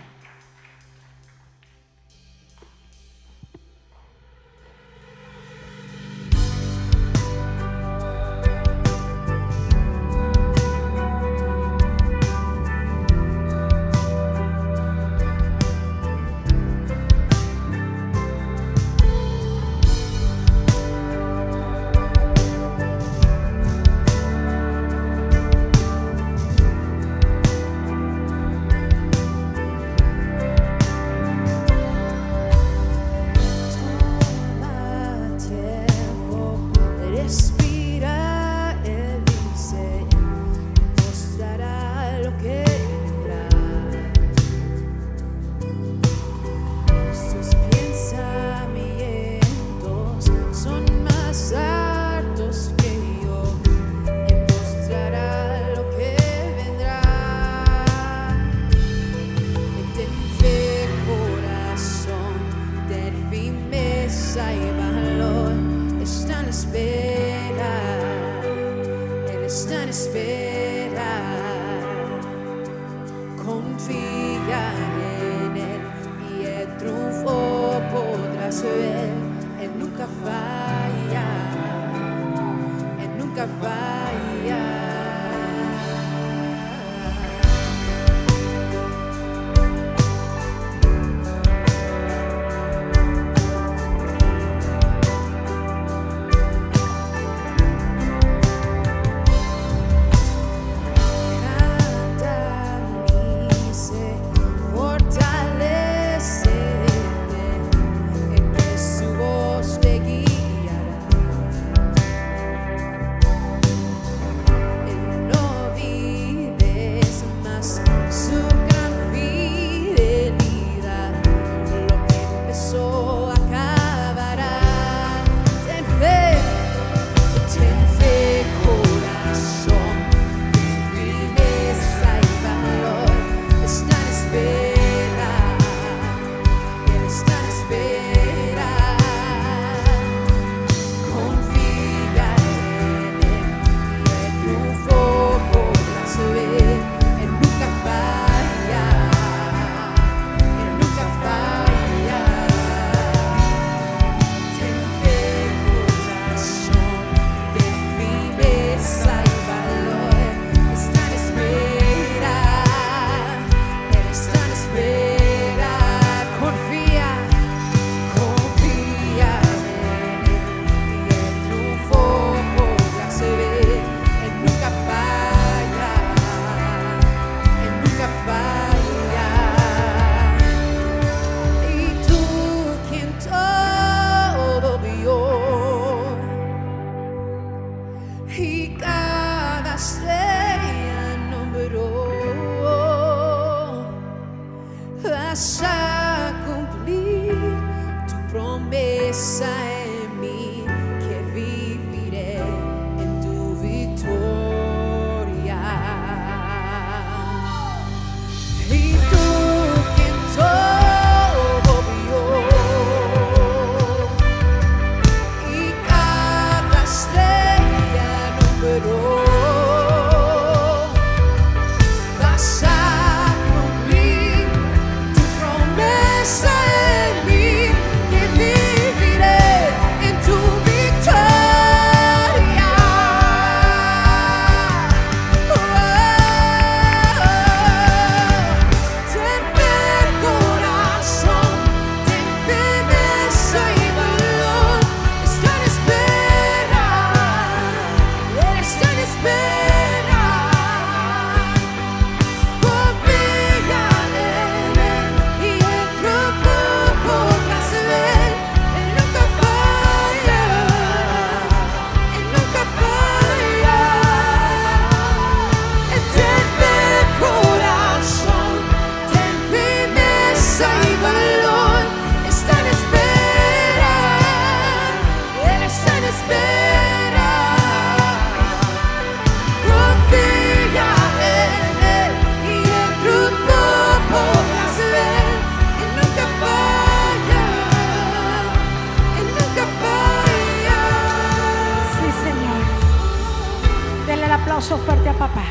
[295.19, 295.43] Papá.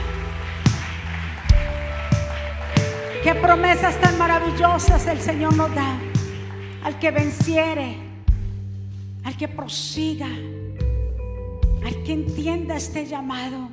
[3.23, 5.99] Qué promesas tan maravillosas el Señor nos da
[6.85, 7.99] al que venciere,
[9.25, 13.69] al que prosiga, al que entienda este llamado.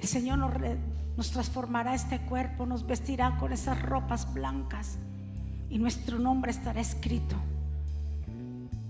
[0.00, 0.52] El Señor nos,
[1.16, 4.98] nos transformará este cuerpo, nos vestirá con esas ropas blancas
[5.68, 7.34] y nuestro nombre estará escrito.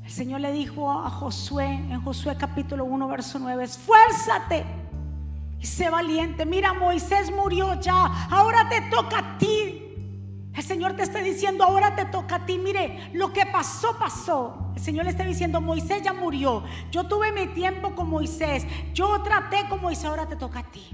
[0.05, 4.84] El Señor le dijo a Josué en Josué capítulo 1, verso 9, esfuérzate
[5.65, 6.45] sé valiente.
[6.47, 9.81] Mira, Moisés murió ya, ahora te toca a ti.
[10.55, 12.59] El Señor te está diciendo, ahora te toca a ti.
[12.59, 14.73] Mire, lo que pasó, pasó.
[14.77, 16.63] El Señor le está diciendo, Moisés ya murió.
[16.91, 18.65] Yo tuve mi tiempo con Moisés.
[18.93, 20.89] Yo traté con Moisés, ahora te toca a ti.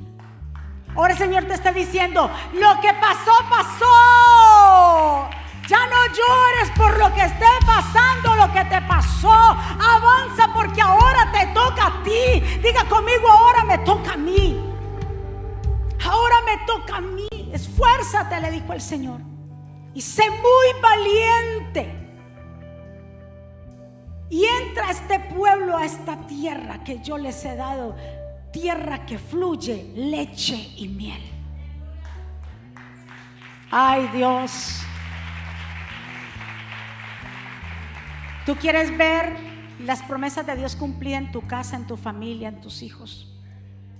[0.97, 5.31] Ahora el Señor te está diciendo, lo que pasó, pasó.
[5.71, 9.31] Ya no llores por lo que esté pasando, lo que te pasó.
[9.31, 12.41] Avanza porque ahora te toca a ti.
[12.61, 14.61] Diga conmigo, ahora me toca a mí.
[16.05, 17.29] Ahora me toca a mí.
[17.53, 19.21] Esfuérzate, le dijo el Señor.
[19.95, 21.95] Y sé muy valiente.
[24.29, 27.95] Y entra este pueblo a esta tierra que yo les he dado.
[28.53, 31.23] Tierra que fluye leche y miel.
[33.71, 34.85] Ay Dios.
[38.51, 39.37] ¿Tú quieres ver
[39.79, 43.33] las promesas de Dios cumplidas en tu casa, en tu familia, en tus hijos.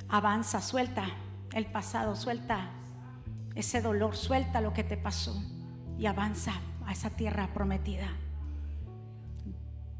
[0.09, 1.05] Avanza, suelta
[1.53, 2.69] el pasado, suelta
[3.55, 5.41] ese dolor, suelta lo que te pasó
[6.01, 6.53] y avanza
[6.85, 8.09] a esa tierra prometida.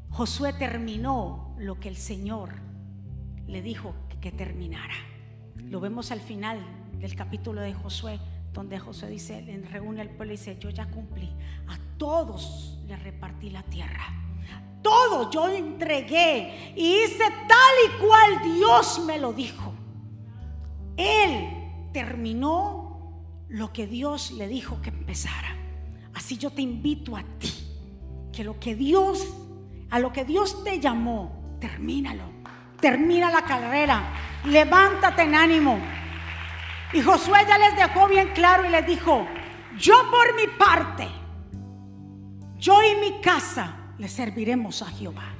[0.09, 2.49] Josué terminó lo que el Señor
[3.47, 4.95] le dijo que terminara.
[5.55, 6.59] Lo vemos al final
[6.99, 8.19] del capítulo de Josué,
[8.51, 11.29] donde Josué dice, reúne al pueblo y dice, yo ya cumplí,
[11.69, 14.30] a todos le repartí la tierra.
[14.81, 19.73] Todo yo entregué y hice tal y cual Dios me lo dijo.
[20.97, 22.91] Él terminó
[23.49, 25.55] lo que Dios le dijo que empezara.
[26.13, 27.51] Así yo te invito a ti,
[28.33, 29.27] que lo que Dios,
[29.89, 32.23] a lo que Dios te llamó, termínalo.
[32.79, 34.11] Termina la carrera.
[34.45, 35.79] Levántate en ánimo.
[36.93, 39.25] Y Josué ya les dejó bien claro y les dijo,
[39.77, 41.07] yo por mi parte,
[42.57, 45.35] yo y mi casa le serviremos a Jehová.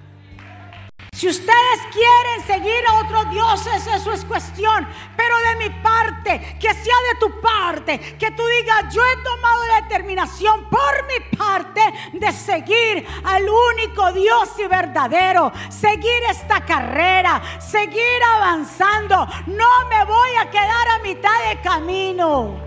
[1.11, 4.87] Si ustedes quieren seguir a otros dioses, eso es cuestión.
[5.17, 9.65] Pero de mi parte, que sea de tu parte, que tú digas, yo he tomado
[9.65, 11.81] la determinación por mi parte
[12.13, 19.27] de seguir al único Dios y verdadero, seguir esta carrera, seguir avanzando.
[19.47, 22.59] No me voy a quedar a mitad de camino.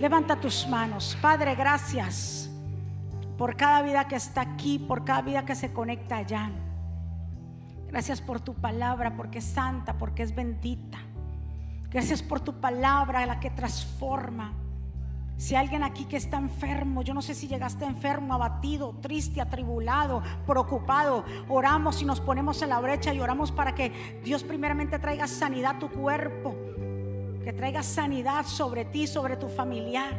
[0.00, 1.18] Levanta tus manos.
[1.20, 2.37] Padre, gracias
[3.38, 6.50] por cada vida que está aquí, por cada vida que se conecta allá.
[7.86, 10.98] Gracias por tu palabra, porque es santa, porque es bendita.
[11.88, 14.52] Gracias por tu palabra, la que transforma.
[15.36, 20.20] Si alguien aquí que está enfermo, yo no sé si llegaste enfermo, abatido, triste, atribulado,
[20.44, 25.28] preocupado, oramos y nos ponemos en la brecha y oramos para que Dios primeramente traiga
[25.28, 26.56] sanidad a tu cuerpo,
[27.44, 30.12] que traiga sanidad sobre ti, sobre tu familiar,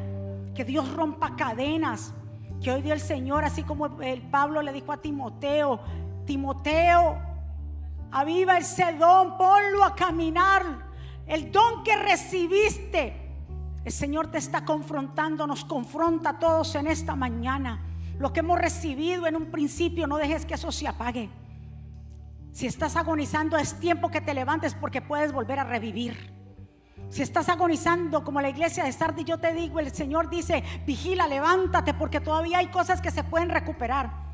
[0.55, 2.13] que Dios rompa cadenas,
[2.61, 5.79] que hoy día el Señor, así como el Pablo le dijo a Timoteo,
[6.25, 7.29] Timoteo,
[8.11, 10.89] Aviva ese don, ponlo a caminar.
[11.27, 13.13] El don que recibiste.
[13.85, 17.85] El Señor te está confrontando, nos confronta a todos en esta mañana.
[18.17, 21.29] Lo que hemos recibido en un principio, no dejes que eso se apague.
[22.51, 26.33] Si estás agonizando, es tiempo que te levantes porque puedes volver a revivir.
[27.09, 31.27] Si estás agonizando como la iglesia de Sardis, yo te digo, el Señor dice, vigila,
[31.27, 34.29] levántate porque todavía hay cosas que se pueden recuperar.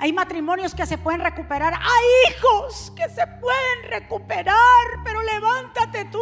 [0.00, 1.74] Hay matrimonios que se pueden recuperar.
[1.74, 4.56] Hay hijos que se pueden recuperar.
[5.04, 6.18] Pero levántate tú.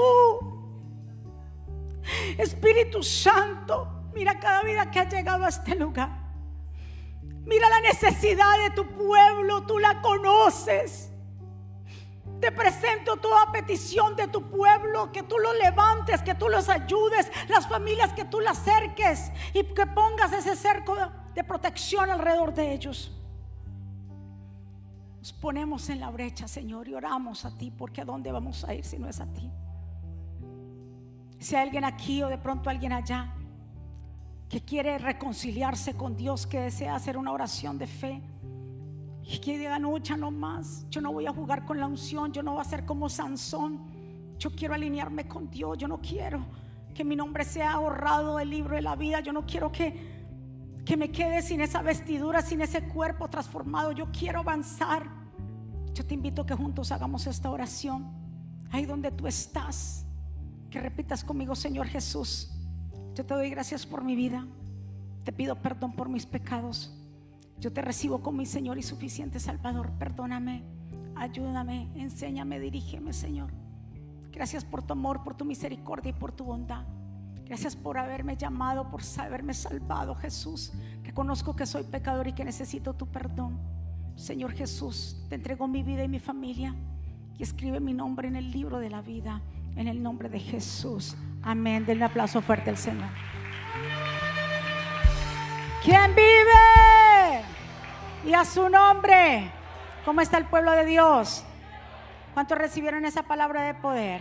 [2.36, 6.10] Espíritu Santo, mira cada vida que ha llegado a este lugar.
[7.22, 9.64] Mira la necesidad de tu pueblo.
[9.64, 11.12] Tú la conoces.
[12.40, 17.30] Te presento toda petición de tu pueblo, que tú los levantes, que tú los ayudes,
[17.48, 20.96] las familias que tú las acerques y que pongas ese cerco
[21.34, 23.12] de protección alrededor de ellos
[25.32, 28.84] ponemos en la brecha, Señor, y oramos a ti, porque a dónde vamos a ir
[28.84, 29.50] si no es a ti.
[31.38, 33.34] Si hay alguien aquí o de pronto alguien allá
[34.48, 38.22] que quiere reconciliarse con Dios, que desea hacer una oración de fe
[39.30, 42.32] y que diga, no, ya no más, yo no voy a jugar con la unción,
[42.32, 43.80] yo no voy a ser como Sansón,
[44.38, 46.44] yo quiero alinearme con Dios, yo no quiero
[46.94, 50.18] que mi nombre sea ahorrado del libro de la vida, yo no quiero que
[50.88, 53.92] que me quede sin esa vestidura, sin ese cuerpo transformado.
[53.92, 55.06] Yo quiero avanzar.
[55.92, 58.10] Yo te invito a que juntos hagamos esta oración.
[58.70, 60.06] Ahí donde tú estás.
[60.70, 62.54] Que repitas conmigo, Señor Jesús.
[63.14, 64.46] Yo te doy gracias por mi vida.
[65.24, 66.97] Te pido perdón por mis pecados.
[67.60, 69.90] Yo te recibo como mi Señor y suficiente Salvador.
[69.98, 70.62] Perdóname,
[71.16, 73.50] ayúdame, enséñame, dirígeme, Señor.
[74.32, 76.84] Gracias por tu amor, por tu misericordia y por tu bondad.
[77.44, 80.72] Gracias por haberme llamado, por haberme salvado, Jesús.
[81.02, 83.58] Reconozco que soy pecador y que necesito tu perdón.
[84.14, 86.74] Señor Jesús, te entrego mi vida y mi familia
[87.38, 89.40] y escribe mi nombre en el libro de la vida,
[89.76, 91.16] en el nombre de Jesús.
[91.42, 91.86] Amén.
[91.86, 93.08] Denle un aplauso fuerte al Señor.
[95.82, 96.77] ¿Quién vive?
[98.28, 99.50] Y a su nombre.
[100.04, 101.44] ¿Cómo está el pueblo de Dios?
[102.34, 104.20] ¿Cuántos recibieron esa palabra de poder?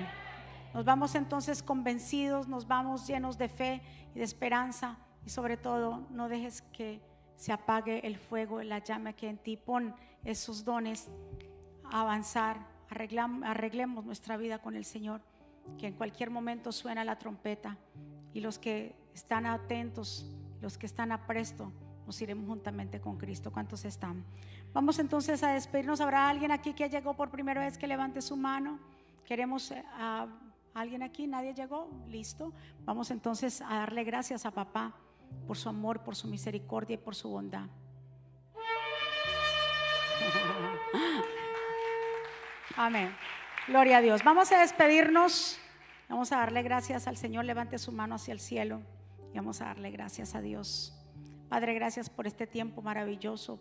[0.74, 3.82] Nos vamos entonces convencidos, nos vamos llenos de fe
[4.16, 7.02] y de esperanza y sobre todo no dejes que
[7.36, 9.94] se apague el fuego, la llama que en ti pon
[10.24, 11.10] esos dones
[11.92, 15.20] a avanzar, arreglemos nuestra vida con el Señor,
[15.78, 17.76] que en cualquier momento suena la trompeta
[18.34, 20.26] y los que están atentos,
[20.62, 21.74] los que están a presto,
[22.08, 23.52] nos iremos juntamente con Cristo.
[23.52, 24.24] ¿Cuántos están?
[24.74, 26.02] Vamos entonces a despedirnos.
[26.02, 28.80] ¿Habrá alguien aquí que llegó por primera vez que levante su mano?
[29.26, 29.84] Queremos eh,
[30.78, 31.28] ¿Alguien aquí?
[31.28, 31.90] ¿Nadie llegó?
[32.08, 32.54] Listo.
[32.86, 34.94] Vamos entonces a darle gracias a papá
[35.48, 37.66] por su amor, por su misericordia y por su bondad.
[42.78, 43.12] Amén.
[43.68, 44.24] Gloria a Dios.
[44.24, 45.60] Vamos a despedirnos.
[46.08, 47.44] Vamos a darle gracias al Señor.
[47.44, 48.82] Levante su mano hacia el cielo
[49.34, 50.97] y vamos a darle gracias a Dios.
[51.50, 53.60] Padre, gracias por este tiempo maravilloso,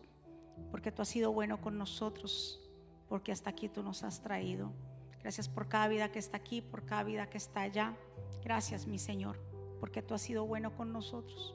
[0.73, 2.61] porque tú has sido bueno con nosotros,
[3.09, 4.73] porque hasta aquí tú nos has traído.
[5.21, 7.97] Gracias por cada vida que está aquí, por cada vida que está allá.
[8.43, 9.39] Gracias, mi Señor,
[9.79, 11.55] porque tú has sido bueno con nosotros.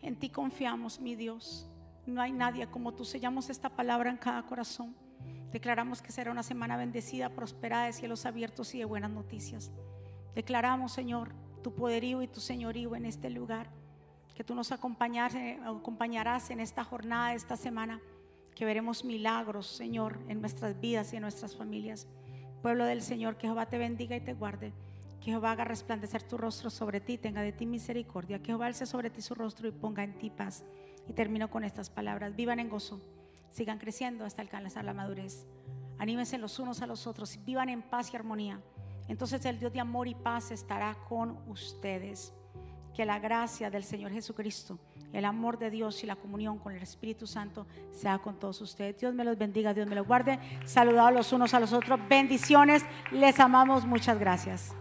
[0.00, 1.68] En ti confiamos, mi Dios.
[2.06, 3.04] No hay nadie como tú.
[3.04, 4.94] Sellamos esta palabra en cada corazón.
[5.50, 9.72] Declaramos que será una semana bendecida, prosperada de cielos abiertos y de buenas noticias.
[10.34, 11.32] Declaramos, Señor,
[11.66, 13.66] tu poderío y tu señorío en este lugar.
[14.36, 18.00] Que tú nos acompañarás en esta jornada, esta semana.
[18.54, 22.06] Que veremos milagros, Señor, en nuestras vidas y en nuestras familias.
[22.62, 24.72] Pueblo del Señor, que Jehová te bendiga y te guarde.
[25.18, 28.38] Que Jehová haga resplandecer tu rostro sobre ti, tenga de ti misericordia.
[28.38, 30.64] Que Jehová alce sobre ti su rostro y ponga en ti paz.
[31.08, 32.36] Y termino con estas palabras.
[32.36, 33.00] Vivan en gozo.
[33.50, 35.48] Sigan creciendo hasta alcanzar la madurez.
[35.98, 37.40] Anímense los unos a los otros.
[37.44, 38.60] Vivan en paz y armonía.
[39.08, 42.32] Entonces el Dios de amor y paz estará con ustedes.
[42.94, 44.78] Que la gracia del Señor Jesucristo,
[45.12, 48.98] el amor de Dios y la comunión con el Espíritu Santo sea con todos ustedes.
[48.98, 50.38] Dios me los bendiga, Dios me los guarde.
[50.64, 52.00] Saludados los unos a los otros.
[52.08, 52.84] Bendiciones.
[53.12, 53.84] Les amamos.
[53.84, 54.74] Muchas gracias.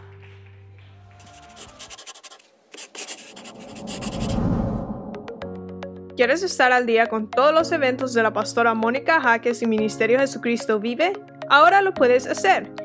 [6.16, 10.20] ¿Quieres estar al día con todos los eventos de la pastora Mónica Jaques y Ministerio
[10.20, 11.12] Jesucristo Vive?
[11.50, 12.85] Ahora lo puedes hacer